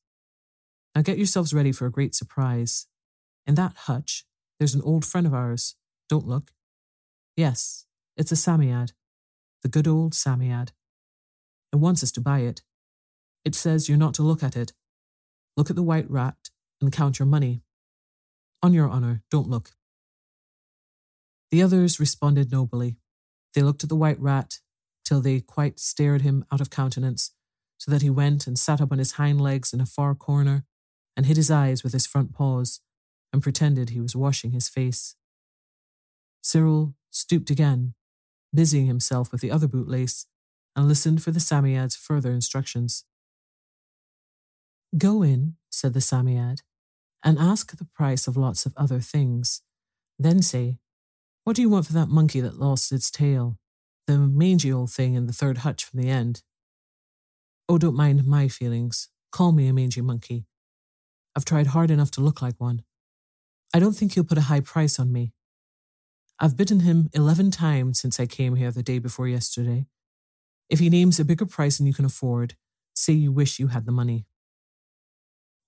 Now 0.95 1.03
get 1.03 1.19
yourselves 1.19 1.53
ready 1.53 1.73
for 1.73 1.85
a 1.85 1.91
great 1.91 2.15
surprise. 2.15 2.87
In 3.47 3.55
that 3.57 3.77
hutch, 3.81 4.25
there's 4.59 4.75
an 4.75 4.83
old 4.83 5.05
friend 5.05 5.27
of 5.27 5.35
ours. 5.35 5.77
Don't 6.09 6.27
look. 6.27 6.53
Yes, 7.37 7.85
it's 8.17 8.33
a 8.33 8.37
Psammead. 8.37 8.93
The 9.63 9.69
good 9.69 9.87
old 9.87 10.15
Psammead. 10.15 10.71
It 11.73 11.77
wants 11.77 12.03
us 12.03 12.13
to 12.13 12.21
buy 12.21 12.41
it. 12.41 12.63
It 13.45 13.55
says 13.55 13.89
you're 13.89 13.99
not 13.99 14.15
to 14.15 14.23
look 14.23 14.43
at 14.43 14.57
it. 14.57 14.73
Look 15.57 15.69
at 15.69 15.77
the 15.77 15.83
white 15.83 16.11
rat 16.11 16.37
and 16.81 16.91
count 16.91 17.19
your 17.19 17.27
money. 17.27 17.63
On 18.67 18.73
your 18.73 18.91
honour, 18.91 19.23
don't 19.31 19.49
look. 19.49 19.77
The 21.53 21.63
others 21.63 22.01
responded 22.01 22.51
nobly. 22.51 22.97
They 23.55 23.63
looked 23.63 23.85
at 23.85 23.89
the 23.89 23.95
white 23.95 24.19
rat 24.19 24.59
till 25.05 25.21
they 25.21 25.39
quite 25.39 25.79
stared 25.79 26.23
him 26.23 26.45
out 26.51 26.61
of 26.61 26.69
countenance, 26.69 27.31
so 27.79 27.93
that 27.93 28.03
he 28.03 28.11
went 28.11 28.49
and 28.49 28.59
sat 28.59 28.81
up 28.81 28.91
on 28.91 28.99
his 28.99 29.13
hind 29.13 29.41
legs 29.41 29.73
in 29.73 29.81
a 29.81 29.87
far 29.87 30.17
corner 30.17 30.65
and 31.17 31.27
hid 31.27 31.37
his 31.37 31.49
eyes 31.49 31.85
with 31.85 31.93
his 31.93 32.09
front 32.09 32.35
paws 32.35 32.81
and 33.33 33.41
pretended 33.41 33.91
he 33.91 34.01
was 34.01 34.17
washing 34.17 34.51
his 34.51 34.69
face. 34.69 35.15
Cyril 36.43 36.97
stooped 37.13 37.51
again, 37.51 37.95
busying 38.53 38.87
himself 38.87 39.31
with 39.31 39.43
the 39.43 39.53
other 39.53 39.69
bootlace, 39.69 40.27
and 40.75 40.89
listened 40.89 41.23
for 41.23 41.31
the 41.31 41.39
Psammead's 41.39 41.95
further 41.95 42.33
instructions. 42.33 43.05
Go 44.99 45.23
in, 45.23 45.55
said 45.71 45.95
the 45.95 46.01
Psammead, 46.01 46.63
and 47.27 47.41
ask 47.41 47.77
the 47.77 47.85
price 47.85 48.29
of 48.29 48.37
lots 48.37 48.67
of 48.67 48.73
other 48.77 49.01
things. 49.01 49.61
Then 50.17 50.43
say, 50.43 50.79
What 51.43 51.57
do 51.57 51.63
you 51.63 51.69
want 51.69 51.87
for 51.87 51.93
that 51.95 52.09
monkey 52.09 52.41
that 52.41 52.61
lost 52.61 52.93
its 52.93 53.11
tail? 53.11 53.59
The 54.07 54.17
mangy 54.17 54.73
old 54.73 54.93
thing 54.93 55.15
in 55.15 55.27
the 55.27 55.33
third 55.33 55.59
hutch 55.59 55.85
from 55.85 56.01
the 56.01 56.09
end. 56.09 56.43
Oh, 57.69 57.79
don't 57.79 57.97
mind 57.97 58.25
my 58.25 58.47
feelings. 58.47 59.09
Call 59.33 59.51
me 59.51 59.67
a 59.67 59.73
mangy 59.73 60.01
monkey. 60.01 60.47
I've 61.37 61.45
tried 61.45 61.67
hard 61.69 61.91
enough 61.91 62.13
to 62.13 62.21
look 62.21 62.41
like 62.41 62.55
one. 62.59 62.85
I 63.75 63.81
don't 63.81 63.95
think 63.95 64.15
you'll 64.15 64.25
put 64.25 64.39
a 64.39 64.43
high 64.43 64.61
price 64.61 65.01
on 65.01 65.13
me. 65.13 65.33
I've 66.39 66.57
bidden 66.57 66.81
him 66.81 67.11
eleven 67.13 67.51
times 67.51 67.99
since 67.99 68.21
I 68.21 68.27
came 68.27 68.55
here 68.55 68.71
the 68.71 68.85
day 68.85 69.01
before 69.01 69.27
yesterday. 69.27 69.87
If 70.71 70.79
he 70.79 70.89
names 70.91 71.19
a 71.19 71.25
bigger 71.25 71.47
price 71.47 71.79
than 71.79 71.89
you 71.89 71.95
can 71.95 72.05
afford, 72.05 72.55
say 72.95 73.15
you 73.15 73.33
wish 73.33 73.59
you 73.59 73.69
had 73.69 73.85
the 73.85 73.93
money. 73.93 74.27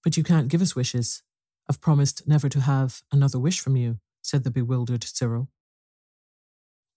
But 0.04 0.16
you 0.16 0.22
can't 0.22 0.48
give 0.48 0.62
us 0.62 0.76
wishes. 0.76 1.24
I've 1.68 1.80
promised 1.80 2.26
never 2.26 2.48
to 2.48 2.60
have 2.60 3.02
another 3.12 3.38
wish 3.38 3.60
from 3.60 3.76
you, 3.76 3.98
said 4.22 4.44
the 4.44 4.50
bewildered 4.50 5.04
Cyril. 5.04 5.48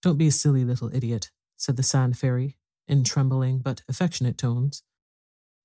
Don't 0.00 0.18
be 0.18 0.28
a 0.28 0.32
silly 0.32 0.64
little 0.64 0.94
idiot, 0.94 1.30
said 1.56 1.76
the 1.76 1.82
sand 1.82 2.18
fairy, 2.18 2.56
in 2.88 3.04
trembling 3.04 3.58
but 3.58 3.82
affectionate 3.88 4.38
tones. 4.38 4.82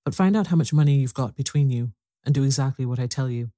But 0.05 0.15
find 0.15 0.35
out 0.35 0.47
how 0.47 0.55
much 0.55 0.73
money 0.73 0.97
you've 0.97 1.13
got 1.13 1.35
between 1.35 1.69
you 1.69 1.93
and 2.25 2.35
do 2.35 2.43
exactly 2.43 2.85
what 2.85 2.99
I 2.99 3.07
tell 3.07 3.29
you. 3.29 3.51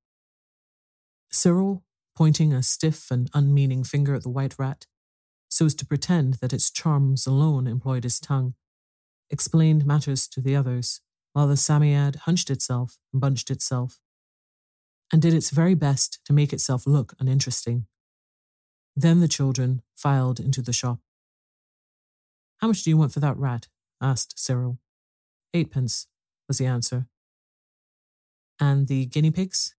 Cyril, 1.31 1.83
pointing 2.15 2.53
a 2.53 2.63
stiff 2.63 3.11
and 3.11 3.29
unmeaning 3.33 3.83
finger 3.83 4.15
at 4.15 4.23
the 4.23 4.29
white 4.29 4.55
rat, 4.57 4.85
so 5.49 5.65
as 5.65 5.75
to 5.75 5.85
pretend 5.85 6.35
that 6.35 6.53
its 6.53 6.71
charms 6.71 7.25
alone 7.25 7.67
employed 7.67 8.03
his 8.03 8.19
tongue, 8.19 8.53
explained 9.29 9.85
matters 9.85 10.27
to 10.27 10.41
the 10.41 10.55
others, 10.55 11.01
while 11.33 11.47
the 11.47 11.55
Psammead 11.55 12.17
hunched 12.17 12.49
itself 12.49 12.97
and 13.11 13.21
bunched 13.21 13.49
itself, 13.51 13.99
and 15.11 15.21
did 15.21 15.33
its 15.33 15.49
very 15.49 15.73
best 15.73 16.19
to 16.25 16.33
make 16.33 16.53
itself 16.53 16.85
look 16.85 17.13
uninteresting. 17.19 17.85
Then 18.95 19.19
the 19.19 19.27
children 19.27 19.81
filed 19.95 20.39
into 20.39 20.61
the 20.61 20.73
shop. 20.73 20.99
How 22.57 22.67
much 22.67 22.83
do 22.83 22.89
you 22.89 22.97
want 22.97 23.13
for 23.13 23.19
that 23.21 23.37
rat? 23.37 23.67
asked 24.01 24.37
Cyril. 24.37 24.79
Eightpence, 25.53 26.07
was 26.47 26.57
the 26.57 26.65
answer. 26.65 27.07
And 28.59 28.87
the 28.87 29.05
guinea 29.05 29.31
pigs? 29.31 29.75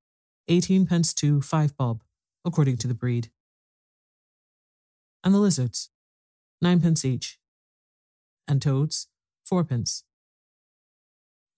Eighteen 0.49 0.87
pence 0.87 1.14
to 1.14 1.40
five 1.43 1.77
bob, 1.77 2.03
according 2.45 2.79
to 2.79 2.88
the 2.88 2.95
breed. 2.95 3.31
And 5.23 5.35
the 5.35 5.38
lizards? 5.38 5.90
Ninepence 6.61 7.05
each. 7.05 7.38
And 8.49 8.61
toads? 8.61 9.09
Fourpence. 9.45 10.05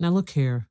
Now 0.01 0.11
look 0.11 0.31
here, 0.31 0.69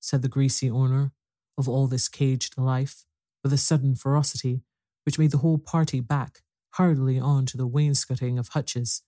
said 0.00 0.22
the 0.22 0.28
greasy 0.28 0.70
owner 0.70 1.12
of 1.58 1.68
all 1.68 1.86
this 1.86 2.08
caged 2.08 2.58
life, 2.58 3.04
with 3.42 3.52
a 3.52 3.58
sudden 3.58 3.94
ferocity 3.94 4.62
which 5.06 5.20
made 5.20 5.30
the 5.30 5.38
whole 5.38 5.56
party 5.56 6.00
back 6.00 6.40
hurriedly 6.72 7.18
on 7.18 7.46
to 7.46 7.56
the 7.56 7.66
wainscoting 7.66 8.38
of 8.38 8.48
hutches 8.48 9.02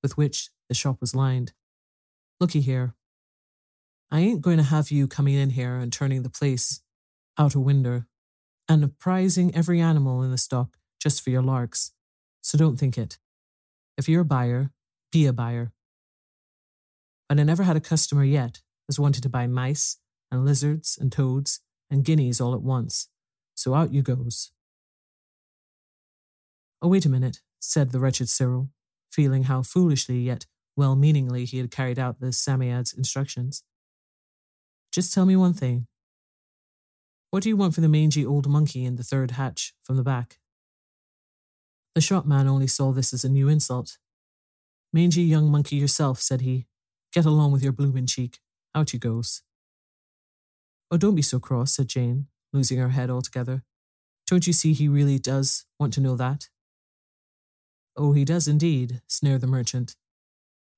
with 0.00 0.16
which 0.16 0.48
the 0.68 0.74
shop 0.74 0.98
was 1.00 1.14
lined. 1.14 1.52
Looky 2.38 2.60
here. 2.60 2.94
I 4.12 4.20
ain't 4.20 4.40
going 4.40 4.56
to 4.58 4.62
have 4.62 4.90
you 4.90 5.08
coming 5.08 5.34
in 5.34 5.50
here 5.50 5.74
and 5.74 5.92
turning 5.92 6.22
the 6.22 6.30
place 6.30 6.80
out 7.36 7.56
a 7.56 7.60
window 7.60 8.04
and 8.68 8.96
prizing 8.98 9.54
every 9.54 9.80
animal 9.80 10.22
in 10.22 10.30
the 10.30 10.38
stock 10.38 10.76
just 11.00 11.20
for 11.20 11.30
your 11.30 11.42
larks. 11.42 11.92
So 12.40 12.56
don't 12.56 12.76
think 12.76 12.96
it. 12.96 13.18
If 13.98 14.08
you're 14.08 14.22
a 14.22 14.24
buyer, 14.24 14.70
be 15.10 15.26
a 15.26 15.32
buyer. 15.32 15.72
But 17.28 17.40
I 17.40 17.42
never 17.42 17.64
had 17.64 17.76
a 17.76 17.80
customer 17.80 18.24
yet 18.24 18.60
as 18.88 19.00
wanted 19.00 19.24
to 19.24 19.28
buy 19.28 19.48
mice 19.48 19.98
and 20.30 20.44
lizards 20.44 20.96
and 21.00 21.10
toads 21.10 21.60
and 21.90 22.04
guineas 22.04 22.40
all 22.40 22.54
at 22.54 22.62
once. 22.62 23.08
So 23.54 23.74
out 23.74 23.92
you 23.92 24.02
goes. 24.02 24.52
Oh, 26.82 26.88
wait 26.88 27.04
a 27.04 27.10
minute, 27.10 27.40
said 27.58 27.90
the 27.90 28.00
wretched 28.00 28.28
Cyril, 28.28 28.70
feeling 29.10 29.44
how 29.44 29.62
foolishly 29.62 30.20
yet 30.20 30.46
well 30.76 30.96
meaningly 30.96 31.44
he 31.44 31.58
had 31.58 31.70
carried 31.70 31.98
out 31.98 32.20
the 32.20 32.32
Psammead's 32.32 32.92
instructions. 32.92 33.64
Just 34.92 35.12
tell 35.12 35.26
me 35.26 35.36
one 35.36 35.52
thing. 35.52 35.86
What 37.30 37.42
do 37.42 37.48
you 37.48 37.56
want 37.56 37.74
for 37.74 37.80
the 37.80 37.88
mangy 37.88 38.24
old 38.24 38.48
monkey 38.48 38.84
in 38.84 38.96
the 38.96 39.04
third 39.04 39.32
hatch 39.32 39.74
from 39.82 39.96
the 39.96 40.02
back? 40.02 40.38
The 41.94 42.00
shopman 42.00 42.48
only 42.48 42.66
saw 42.66 42.92
this 42.92 43.12
as 43.12 43.24
a 43.24 43.28
new 43.28 43.48
insult. 43.48 43.98
Mangy 44.92 45.22
young 45.22 45.50
monkey 45.50 45.76
yourself, 45.76 46.20
said 46.20 46.40
he. 46.40 46.66
Get 47.12 47.24
along 47.24 47.52
with 47.52 47.62
your 47.62 47.72
bloomin' 47.72 48.06
cheek. 48.06 48.38
Out 48.74 48.92
you 48.92 48.98
goes. 48.98 49.42
Oh, 50.90 50.96
don't 50.96 51.14
be 51.14 51.22
so 51.22 51.38
cross, 51.38 51.74
said 51.74 51.88
Jane, 51.88 52.26
losing 52.52 52.78
her 52.78 52.88
head 52.88 53.10
altogether. 53.10 53.62
Don't 54.26 54.46
you 54.46 54.52
see 54.52 54.72
he 54.72 54.88
really 54.88 55.18
does 55.18 55.64
want 55.78 55.92
to 55.94 56.00
know 56.00 56.16
that? 56.16 56.48
Oh, 57.96 58.12
he 58.12 58.24
does 58.24 58.48
indeed, 58.48 59.02
sneered 59.06 59.40
the 59.40 59.46
merchant. 59.46 59.96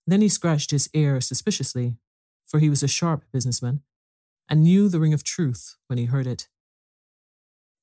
Then 0.07 0.21
he 0.21 0.29
scratched 0.29 0.71
his 0.71 0.89
ear 0.93 1.21
suspiciously, 1.21 1.97
for 2.45 2.59
he 2.59 2.69
was 2.69 2.83
a 2.83 2.89
sharp 2.89 3.25
businessman, 3.33 3.83
and 4.49 4.63
knew 4.63 4.89
the 4.89 5.01
ring 5.01 5.15
of 5.15 5.23
truth 5.23 5.77
when 5.87 5.99
he 5.99 6.07
heard 6.07 6.27
it. 6.27 6.49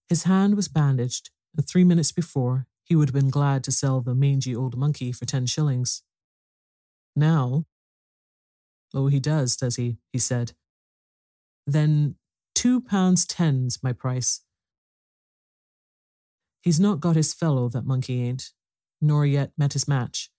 His 0.07 0.23
hand 0.23 0.55
was 0.55 0.67
bandaged, 0.67 1.29
and 1.55 1.67
three 1.67 1.83
minutes 1.83 2.11
before 2.11 2.67
he 2.83 2.95
would 2.95 3.09
have 3.09 3.13
been 3.13 3.29
glad 3.29 3.63
to 3.63 3.71
sell 3.71 4.01
the 4.01 4.15
mangy 4.15 4.55
old 4.55 4.75
monkey 4.75 5.11
for 5.11 5.25
ten 5.25 5.45
shillings. 5.45 6.03
Now, 7.15 7.65
oh, 8.93 9.07
he 9.07 9.19
does, 9.19 9.55
does 9.55 9.75
he? 9.75 9.97
he 10.11 10.19
said. 10.19 10.53
Then 11.69 12.15
two 12.55 12.81
pounds 12.81 13.27
ten's 13.27 13.83
my 13.83 13.93
price. 13.93 14.41
He's 16.61 16.79
not 16.79 16.99
got 16.99 17.15
his 17.15 17.31
fellow, 17.31 17.69
that 17.69 17.85
monkey 17.85 18.23
ain't, 18.23 18.53
nor 18.99 19.23
yet 19.23 19.51
met 19.55 19.73
his 19.73 19.87
match. 19.87 20.31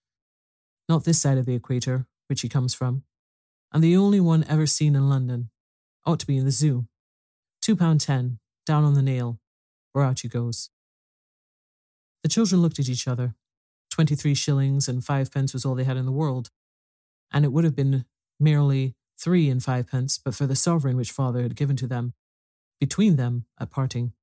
Not 0.89 1.05
this 1.05 1.21
side 1.21 1.37
of 1.37 1.45
the 1.45 1.55
equator, 1.55 2.05
which 2.27 2.41
he 2.41 2.49
comes 2.49 2.73
from, 2.73 3.03
and 3.71 3.81
the 3.81 3.95
only 3.95 4.19
one 4.19 4.43
ever 4.49 4.67
seen 4.67 4.93
in 4.93 5.07
London. 5.07 5.51
Ought 6.05 6.19
to 6.19 6.27
be 6.27 6.35
in 6.35 6.43
the 6.43 6.51
zoo. 6.51 6.87
Two 7.61 7.77
pound 7.77 8.01
ten, 8.01 8.39
down 8.65 8.83
on 8.83 8.95
the 8.95 9.01
nail, 9.01 9.39
or 9.93 10.03
out 10.03 10.19
he 10.19 10.27
goes. 10.27 10.69
The 12.23 12.29
children 12.29 12.61
looked 12.61 12.79
at 12.79 12.89
each 12.89 13.07
other. 13.07 13.35
Twenty 13.89 14.15
three 14.15 14.35
shillings 14.35 14.89
and 14.89 15.01
fivepence 15.01 15.53
was 15.53 15.63
all 15.63 15.75
they 15.75 15.85
had 15.85 15.95
in 15.95 16.05
the 16.05 16.11
world, 16.11 16.49
and 17.31 17.45
it 17.45 17.53
would 17.53 17.63
have 17.63 17.75
been 17.75 18.03
merely 18.37 18.95
three 19.21 19.49
and 19.49 19.61
fivepence 19.61 20.19
but 20.23 20.35
for 20.35 20.47
the 20.47 20.55
sovereign 20.55 20.97
which 20.97 21.11
father 21.11 21.41
had 21.41 21.55
given 21.55 21.75
to 21.77 21.87
them, 21.87 22.13
between 22.79 23.15
them 23.15 23.45
at 23.59 23.69
parting. 23.69 24.13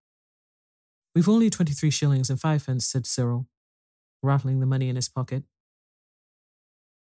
We've 1.14 1.28
only 1.28 1.50
twenty 1.50 1.72
three 1.72 1.90
shillings 1.90 2.30
and 2.30 2.40
fivepence, 2.40 2.82
said 2.82 3.06
Cyril, 3.06 3.46
rattling 4.22 4.61
the 4.61 4.66
money 4.66 4.88
in 4.88 4.96
his 4.96 5.08
pocket. 5.08 5.44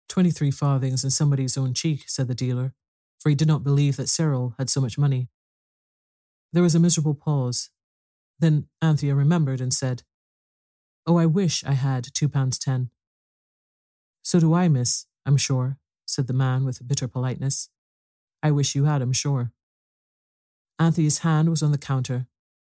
Twenty 0.07 0.31
three 0.31 0.51
farthings 0.51 1.03
in 1.03 1.09
somebody's 1.09 1.57
own 1.57 1.73
cheek, 1.73 2.03
said 2.07 2.27
the 2.27 2.35
dealer, 2.35 2.73
for 3.19 3.29
he 3.29 3.35
did 3.35 3.47
not 3.47 3.63
believe 3.63 3.97
that 3.97 4.09
Cyril 4.09 4.55
had 4.57 4.69
so 4.69 4.81
much 4.81 4.97
money. 4.97 5.27
There 6.53 6.63
was 6.63 6.75
a 6.75 6.79
miserable 6.79 7.13
pause. 7.13 7.69
Then 8.39 8.67
Anthea 8.81 9.13
remembered 9.13 9.61
and 9.61 9.73
said, 9.73 10.03
Oh, 11.05 11.17
I 11.17 11.25
wish 11.25 11.63
I 11.63 11.73
had 11.73 12.07
two 12.13 12.29
pounds 12.29 12.57
ten. 12.57 12.89
So 14.21 14.39
do 14.39 14.53
I, 14.53 14.67
miss, 14.67 15.05
I'm 15.25 15.37
sure, 15.37 15.77
said 16.05 16.27
the 16.27 16.33
man 16.33 16.65
with 16.65 16.87
bitter 16.87 17.07
politeness. 17.07 17.69
I 18.41 18.51
wish 18.51 18.75
you 18.75 18.85
had, 18.85 19.01
I'm 19.01 19.13
sure. 19.13 19.51
Anthea's 20.79 21.19
hand 21.19 21.49
was 21.49 21.61
on 21.61 21.71
the 21.71 21.77
counter. 21.77 22.27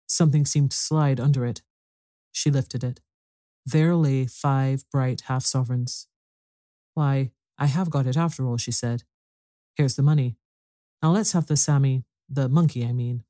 Something 0.08 0.46
seemed 0.46 0.72
to 0.72 0.78
slide 0.78 1.20
under 1.20 1.46
it. 1.46 1.62
She 2.32 2.50
lifted 2.50 2.84
it. 2.84 3.02
There 3.66 3.96
lay 3.96 4.26
five 4.26 4.86
bright 4.90 5.22
half 5.28 5.44
sovereigns. 5.44 6.08
Why, 6.94 7.32
I 7.58 7.66
have 7.66 7.90
got 7.90 8.08
it 8.08 8.16
after 8.16 8.46
all, 8.46 8.58
she 8.58 8.72
said. 8.72 9.04
Here's 9.76 9.96
the 9.96 10.04
money. 10.04 10.38
Now 11.04 11.12
let's 11.12 11.34
have 11.34 11.48
the 11.48 11.58
Sammy, 11.58 12.06
the 12.30 12.48
monkey, 12.48 12.86
I 12.86 12.94
mean. 12.94 13.24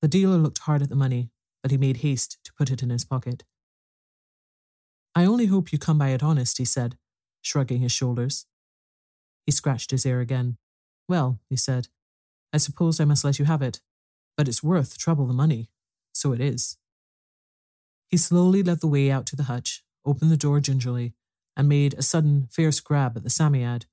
The 0.00 0.08
dealer 0.08 0.36
looked 0.36 0.58
hard 0.58 0.82
at 0.82 0.88
the 0.88 0.96
money, 0.96 1.30
but 1.62 1.70
he 1.70 1.78
made 1.78 1.98
haste 1.98 2.38
to 2.44 2.52
put 2.54 2.70
it 2.70 2.82
in 2.82 2.90
his 2.90 3.04
pocket. 3.04 3.44
I 5.14 5.24
only 5.24 5.46
hope 5.46 5.72
you 5.72 5.78
come 5.78 5.98
by 5.98 6.10
it 6.10 6.22
honest, 6.22 6.58
he 6.58 6.64
said, 6.64 6.96
shrugging 7.42 7.80
his 7.80 7.92
shoulders. 7.92 8.46
He 9.44 9.52
scratched 9.52 9.90
his 9.90 10.06
ear 10.06 10.20
again. 10.20 10.56
Well, 11.08 11.40
he 11.48 11.56
said, 11.56 11.88
I 12.52 12.58
suppose 12.58 13.00
I 13.00 13.04
must 13.04 13.24
let 13.24 13.38
you 13.38 13.44
have 13.44 13.62
it, 13.62 13.80
but 14.36 14.48
it's 14.48 14.62
worth 14.62 14.98
trouble 14.98 15.26
the 15.26 15.34
money. 15.34 15.68
So 16.12 16.32
it 16.32 16.40
is. 16.40 16.76
He 18.08 18.16
slowly 18.16 18.62
led 18.62 18.80
the 18.80 18.86
way 18.86 19.10
out 19.10 19.26
to 19.26 19.36
the 19.36 19.44
hutch, 19.44 19.82
opened 20.04 20.30
the 20.30 20.36
door 20.36 20.60
gingerly, 20.60 21.14
and 21.56 21.68
made 21.68 21.94
a 21.94 22.02
sudden, 22.02 22.48
fierce 22.50 22.80
grab 22.80 23.16
at 23.16 23.22
the 23.22 23.30
Psammead, 23.30 23.86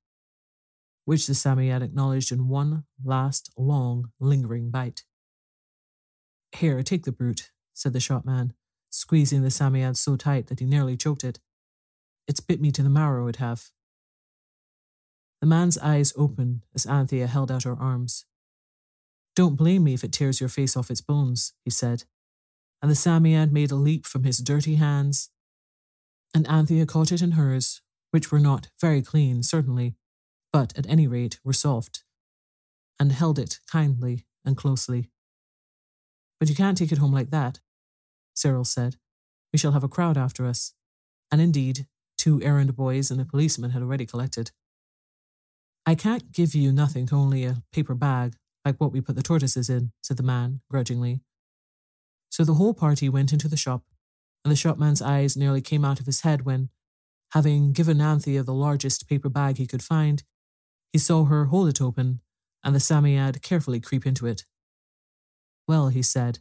which 1.06 1.28
the 1.28 1.34
Psammead 1.34 1.82
acknowledged 1.82 2.32
in 2.32 2.50
one 2.50 2.84
last, 3.04 3.52
long, 3.58 4.12
lingering 4.20 4.70
bite. 4.70 5.04
Here, 6.52 6.84
take 6.84 7.04
the 7.04 7.12
brute, 7.12 7.52
said 7.74 7.94
the 7.94 8.00
shopman, 8.00 8.54
squeezing 8.90 9.42
the 9.42 9.50
Psammead 9.50 9.98
so 9.98 10.16
tight 10.16 10.48
that 10.48 10.60
he 10.60 10.66
nearly 10.66 10.98
choked 10.98 11.24
it. 11.24 11.40
It's 12.28 12.40
bit 12.40 12.62
me 12.62 12.72
to 12.72 12.84
the 12.84 12.90
marrow, 12.90 13.28
it 13.28 13.38
have. 13.38 13.70
The 15.42 15.48
man's 15.48 15.78
eyes 15.78 16.14
opened 16.18 16.62
as 16.76 16.86
Anthea 16.86 17.28
held 17.28 17.52
out 17.52 17.64
her 17.64 17.78
arms. 17.80 18.26
Don't 19.36 19.56
blame 19.56 19.84
me 19.84 19.94
if 19.94 20.04
it 20.04 20.12
tears 20.12 20.40
your 20.40 20.50
face 20.50 20.76
off 20.76 20.92
its 20.92 21.02
bones, 21.02 21.54
he 21.64 21.72
said, 21.72 22.04
and 22.82 22.92
the 22.92 22.96
Psammead 22.96 23.52
made 23.52 23.72
a 23.72 23.76
leap 23.76 24.06
from 24.06 24.24
his 24.24 24.40
dirty 24.40 24.76
hands, 24.76 25.30
and 26.34 26.48
Anthea 26.48 26.86
caught 26.86 27.12
it 27.12 27.22
in 27.22 27.32
hers, 27.32 27.82
which 28.12 28.32
were 28.32 28.40
not 28.40 28.68
very 28.80 29.02
clean, 29.02 29.44
certainly, 29.44 29.96
but 30.52 30.78
at 30.78 30.90
any 30.90 31.08
rate 31.08 31.40
were 31.44 31.54
soft, 31.54 32.04
and 33.00 33.12
held 33.12 33.40
it 33.40 33.60
kindly 33.72 34.26
and 34.46 34.58
closely. 34.58 35.10
But 36.40 36.50
you 36.50 36.56
can't 36.56 36.78
take 36.78 36.92
it 36.92 36.98
home 36.98 37.14
like 37.14 37.30
that, 37.30 37.60
Cyril 38.34 38.64
said, 38.64 38.96
We 39.52 39.60
shall 39.60 39.74
have 39.74 39.84
a 39.84 39.90
crowd 39.90 40.18
after 40.18 40.46
us. 40.46 40.74
And 41.32 41.42
indeed, 41.42 41.88
two 42.18 42.42
errand 42.42 42.76
boys 42.76 43.12
and 43.12 43.20
a 43.22 43.26
policeman 43.26 43.72
had 43.72 43.82
already 43.82 44.06
collected. 44.06 44.52
I 45.90 45.96
can't 45.96 46.32
give 46.32 46.54
you 46.54 46.72
nothing, 46.72 47.10
only 47.12 47.46
a 47.46 47.64
paper 47.74 47.96
bag, 47.96 48.36
like 48.64 48.76
what 48.78 48.92
we 48.92 49.02
put 49.02 49.16
the 49.16 49.24
tortoises 49.24 49.72
in, 49.72 49.92
said 50.04 50.18
the 50.18 50.24
man, 50.24 50.62
grudgingly. 50.70 51.22
So 52.30 52.44
the 52.44 52.54
whole 52.54 52.76
party 52.76 53.10
went 53.10 53.34
into 53.34 53.48
the 53.48 53.58
shop, 53.58 53.82
and 54.46 54.52
the 54.52 54.56
shopman's 54.56 55.02
eyes 55.02 55.36
nearly 55.36 55.62
came 55.62 55.84
out 55.84 56.00
of 56.00 56.06
his 56.06 56.22
head 56.22 56.46
when, 56.46 56.70
having 57.32 57.74
given 57.74 58.02
Anthea 58.02 58.44
the 58.44 58.54
largest 58.54 59.10
paper 59.10 59.30
bag 59.30 59.58
he 59.58 59.66
could 59.66 59.82
find, 59.82 60.22
he 60.94 61.00
saw 61.00 61.26
her 61.26 61.46
hold 61.46 61.70
it 61.70 61.82
open 61.82 62.22
and 62.64 62.76
the 62.76 62.80
Psammead 62.80 63.42
carefully 63.42 63.80
creep 63.80 64.06
into 64.06 64.28
it. 64.28 64.46
Well, 65.68 65.88
he 65.88 66.04
said, 66.04 66.38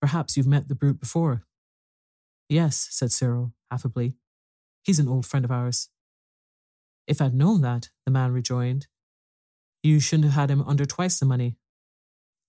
perhaps 0.00 0.36
you've 0.36 0.46
met 0.46 0.68
the 0.68 0.76
brute 0.76 1.00
before. 1.00 1.42
Yes, 2.48 2.86
said 2.92 3.10
Cyril, 3.10 3.54
affably. 3.72 4.14
He's 4.84 5.00
an 5.00 5.08
old 5.08 5.26
friend 5.26 5.44
of 5.44 5.50
ours. 5.50 5.88
If 7.06 7.20
I'd 7.20 7.34
known 7.34 7.60
that, 7.62 7.90
the 8.06 8.12
man 8.12 8.32
rejoined, 8.32 8.86
you 9.82 10.00
shouldn't 10.00 10.24
have 10.24 10.34
had 10.34 10.50
him 10.50 10.62
under 10.62 10.86
twice 10.86 11.18
the 11.18 11.26
money. 11.26 11.56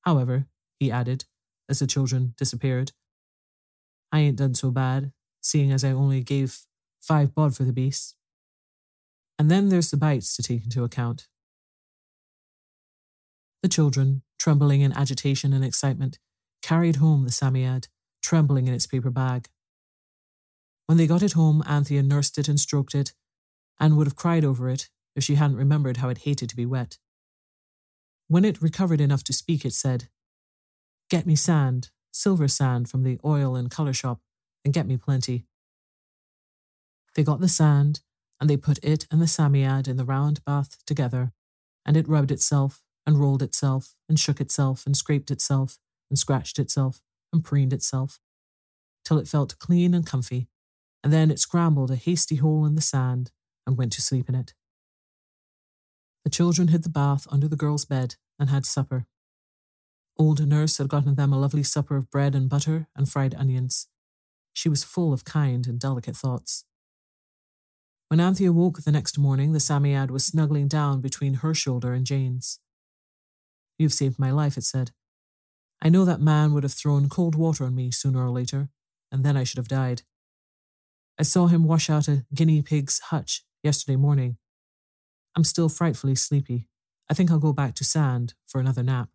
However, 0.04 0.48
he 0.80 0.92
added, 0.92 1.26
as 1.70 1.80
the 1.80 1.88
children 1.88 2.34
disappeared, 2.38 2.94
I 4.12 4.20
ain't 4.20 4.38
done 4.38 4.54
so 4.54 4.72
bad, 4.72 5.12
seeing 5.42 5.72
as 5.72 5.84
I 5.84 5.92
only 5.92 6.24
gave 6.24 6.60
five 7.02 7.36
bod 7.36 7.56
for 7.56 7.64
the 7.64 7.74
beast. 7.74 8.16
And 9.38 9.52
then 9.52 9.68
there's 9.68 9.92
the 9.92 9.98
bites 9.98 10.36
to 10.38 10.44
take 10.44 10.64
into 10.64 10.84
account. 10.84 11.28
The 13.62 13.68
children, 13.68 14.22
trembling 14.40 14.82
in 14.82 14.94
agitation 14.94 15.52
and 15.52 15.66
excitement, 15.66 16.20
carried 16.62 16.98
home 16.98 17.26
the 17.26 17.32
Psammead, 17.32 17.88
trembling 18.24 18.68
in 18.68 18.74
its 18.74 18.88
paper 18.88 19.10
bag. 19.10 19.50
When 20.86 20.98
they 20.98 21.08
got 21.08 21.24
it 21.24 21.34
home, 21.34 21.64
Anthea 21.68 22.04
nursed 22.04 22.38
it 22.38 22.48
and 22.48 22.60
stroked 22.60 22.96
it, 22.96 23.14
and 23.80 23.98
would 23.98 24.08
have 24.08 24.16
cried 24.16 24.46
over 24.46 24.70
it 24.70 24.90
if 25.16 25.24
she 25.24 25.36
hadn't 25.36 25.58
remembered 25.58 25.98
how 25.98 26.10
it 26.10 26.20
hated 26.20 26.50
to 26.50 26.56
be 26.56 26.66
wet. 26.66 26.98
When 28.28 28.46
it 28.46 28.62
recovered 28.62 29.02
enough 29.02 29.24
to 29.26 29.34
speak, 29.34 29.66
it 29.66 29.74
said, 29.74 30.10
Get 31.10 31.26
me 31.26 31.36
sand, 31.36 31.90
silver 32.12 32.48
sand 32.48 32.90
from 32.90 33.04
the 33.04 33.20
oil 33.24 33.56
and 33.56 33.70
colour 33.70 33.94
shop, 33.94 34.22
and 34.64 34.74
get 34.74 34.88
me 34.88 34.98
plenty. 34.98 35.46
They 37.14 37.24
got 37.24 37.40
the 37.40 37.48
sand, 37.48 38.02
and 38.42 38.50
they 38.50 38.58
put 38.58 38.84
it 38.84 39.06
and 39.12 39.22
the 39.22 39.28
Psammead 39.28 39.88
in 39.88 39.98
the 39.98 40.06
round 40.06 40.44
bath 40.44 40.84
together, 40.86 41.32
and 41.86 41.96
it 41.96 42.08
rubbed 42.08 42.32
itself, 42.32 42.82
and 43.06 43.20
rolled 43.20 43.44
itself, 43.44 43.94
and 44.10 44.20
shook 44.20 44.42
itself, 44.42 44.86
and 44.86 44.98
scraped 44.98 45.30
itself, 45.30 45.78
and 46.10 46.18
scratched 46.18 46.58
itself, 46.58 47.02
and 47.32 47.44
preened 47.44 47.72
itself, 47.72 48.20
till 49.04 49.20
it 49.20 49.28
felt 49.28 49.60
clean 49.60 49.94
and 49.94 50.06
comfy, 50.06 50.48
and 51.04 51.14
then 51.14 51.30
it 51.30 51.40
scrambled 51.40 51.92
a 51.92 51.96
hasty 51.96 52.38
hole 52.38 52.66
in 52.66 52.76
the 52.76 52.82
sand 52.82 53.32
and 53.66 53.78
went 53.78 53.92
to 53.94 54.02
sleep 54.02 54.30
in 54.30 54.36
it. 54.36 54.54
The 56.24 56.30
children 56.30 56.70
hid 56.70 56.84
the 56.84 56.90
bath 56.90 57.28
under 57.30 57.48
the 57.48 57.56
girl's 57.56 57.86
bed 57.86 58.16
and 58.40 58.50
had 58.50 58.66
supper. 58.66 59.06
Old 60.18 60.46
nurse 60.48 60.78
had 60.78 60.88
gotten 60.88 61.16
them 61.16 61.34
a 61.34 61.40
lovely 61.40 61.64
supper 61.64 61.98
of 61.98 62.10
bread 62.10 62.36
and 62.36 62.50
butter 62.50 62.88
and 62.96 63.08
fried 63.08 63.36
onions. 63.36 63.88
She 64.54 64.70
was 64.70 64.84
full 64.84 65.14
of 65.14 65.26
kind 65.26 65.68
and 65.68 65.80
delicate 65.80 66.16
thoughts. 66.16 66.66
When 68.08 68.20
Anthea 68.20 68.54
woke 68.54 68.84
the 68.84 68.92
next 68.92 69.18
morning, 69.18 69.52
the 69.52 69.60
Psammead 69.60 70.10
was 70.10 70.26
snuggling 70.26 70.68
down 70.68 71.02
between 71.02 71.36
her 71.36 71.54
shoulder 71.54 71.94
and 71.94 72.06
Jane's. 72.06 72.60
You've 73.78 73.94
saved 73.94 74.18
my 74.18 74.32
life, 74.32 74.58
it 74.58 74.64
said. 74.64 74.92
I 75.82 75.90
know 75.90 76.06
that 76.06 76.22
man 76.22 76.54
would 76.54 76.64
have 76.64 76.74
thrown 76.74 77.10
cold 77.10 77.36
water 77.36 77.66
on 77.66 77.76
me 77.76 77.92
sooner 77.92 78.26
or 78.26 78.30
later, 78.30 78.70
and 79.12 79.26
then 79.26 79.36
I 79.36 79.44
should 79.44 79.58
have 79.58 79.68
died. 79.68 80.04
I 81.20 81.24
saw 81.24 81.48
him 81.48 81.66
wash 81.66 81.90
out 81.90 82.08
a 82.08 82.26
guinea 82.34 82.62
pig's 82.62 83.00
hutch 83.00 83.44
yesterday 83.66 83.96
morning. 83.96 84.38
I'm 85.36 85.44
still 85.44 85.68
frightfully 85.68 86.16
sleepy. 86.16 86.70
I 87.10 87.16
think 87.16 87.32
I'll 87.32 87.40
go 87.40 87.52
back 87.52 87.74
to 87.76 87.84
sand 87.84 88.36
for 88.46 88.62
another 88.62 88.84
nap. 88.84 89.10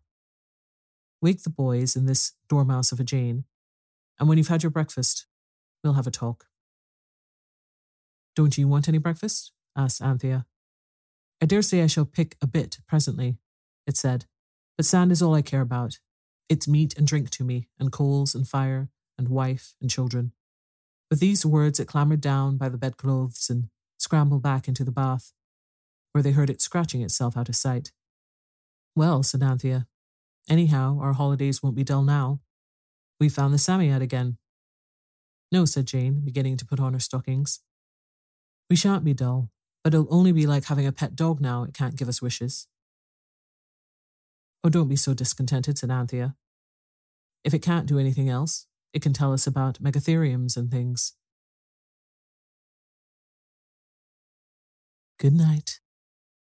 Wake 1.21 1.43
the 1.43 1.49
boys 1.49 1.95
in 1.95 2.05
this 2.05 2.33
dormouse 2.49 2.91
of 2.91 2.99
a 2.99 3.03
Jane, 3.03 3.45
and 4.19 4.27
when 4.27 4.37
you've 4.37 4.49
had 4.49 4.61
your 4.61 4.69
breakfast, 4.69 5.25
we'll 5.83 5.93
have 5.93 6.05
a 6.05 6.11
talk. 6.11 6.47
Don't 8.35 8.57
you 8.57 8.67
want 8.67 8.87
any 8.87 8.97
breakfast? 8.97 9.53
asked 9.75 10.01
Anthea. 10.01 10.45
I 11.41 11.45
dare 11.45 11.61
say 11.61 11.81
I 11.81 11.87
shall 11.87 12.05
pick 12.05 12.35
a 12.41 12.47
bit 12.47 12.79
presently, 12.87 13.37
it 13.87 13.95
said, 13.95 14.25
but 14.77 14.85
sand 14.85 15.11
is 15.11 15.21
all 15.21 15.33
I 15.33 15.41
care 15.41 15.61
about. 15.61 15.99
It's 16.49 16.67
meat 16.67 16.97
and 16.97 17.07
drink 17.07 17.29
to 17.31 17.45
me, 17.45 17.69
and 17.79 17.91
coals 17.91 18.35
and 18.35 18.45
fire, 18.45 18.89
and 19.17 19.29
wife 19.29 19.75
and 19.79 19.89
children. 19.89 20.33
With 21.09 21.21
these 21.21 21.45
words, 21.45 21.79
it 21.79 21.87
clambered 21.87 22.21
down 22.21 22.57
by 22.57 22.67
the 22.67 22.77
bedclothes 22.77 23.49
and 23.49 23.69
scrambled 24.11 24.43
back 24.43 24.67
into 24.67 24.83
the 24.83 24.91
bath, 24.91 25.31
where 26.11 26.21
they 26.21 26.33
heard 26.33 26.49
it 26.49 26.59
scratching 26.59 27.01
itself 27.01 27.37
out 27.37 27.47
of 27.47 27.55
sight. 27.55 27.93
Well, 28.93 29.23
said 29.23 29.41
Anthea, 29.41 29.87
anyhow, 30.49 30.99
our 30.99 31.13
holidays 31.13 31.63
won't 31.63 31.77
be 31.77 31.85
dull 31.85 32.03
now. 32.03 32.41
We 33.21 33.29
found 33.29 33.53
the 33.53 33.57
Psammead 33.57 34.01
again. 34.01 34.37
No, 35.49 35.63
said 35.63 35.85
Jane, 35.85 36.25
beginning 36.25 36.57
to 36.57 36.65
put 36.65 36.81
on 36.81 36.91
her 36.91 36.99
stockings. 36.99 37.61
We 38.69 38.75
shan't 38.75 39.05
be 39.05 39.13
dull, 39.13 39.49
but 39.81 39.93
it'll 39.93 40.13
only 40.13 40.33
be 40.33 40.45
like 40.45 40.65
having 40.65 40.85
a 40.85 40.91
pet 40.91 41.15
dog 41.15 41.39
now 41.39 41.63
it 41.63 41.73
can't 41.73 41.95
give 41.95 42.09
us 42.09 42.21
wishes. 42.21 42.67
Oh, 44.61 44.69
don't 44.69 44.89
be 44.89 44.97
so 44.97 45.13
discontented, 45.13 45.77
said 45.77 45.89
Anthea. 45.89 46.35
If 47.45 47.53
it 47.53 47.59
can't 47.59 47.87
do 47.87 47.97
anything 47.97 48.27
else, 48.27 48.67
it 48.91 49.01
can 49.01 49.13
tell 49.13 49.31
us 49.31 49.47
about 49.47 49.81
megatheriums 49.81 50.57
and 50.57 50.69
things. 50.69 51.13
Good 55.21 55.33
night. 55.33 55.80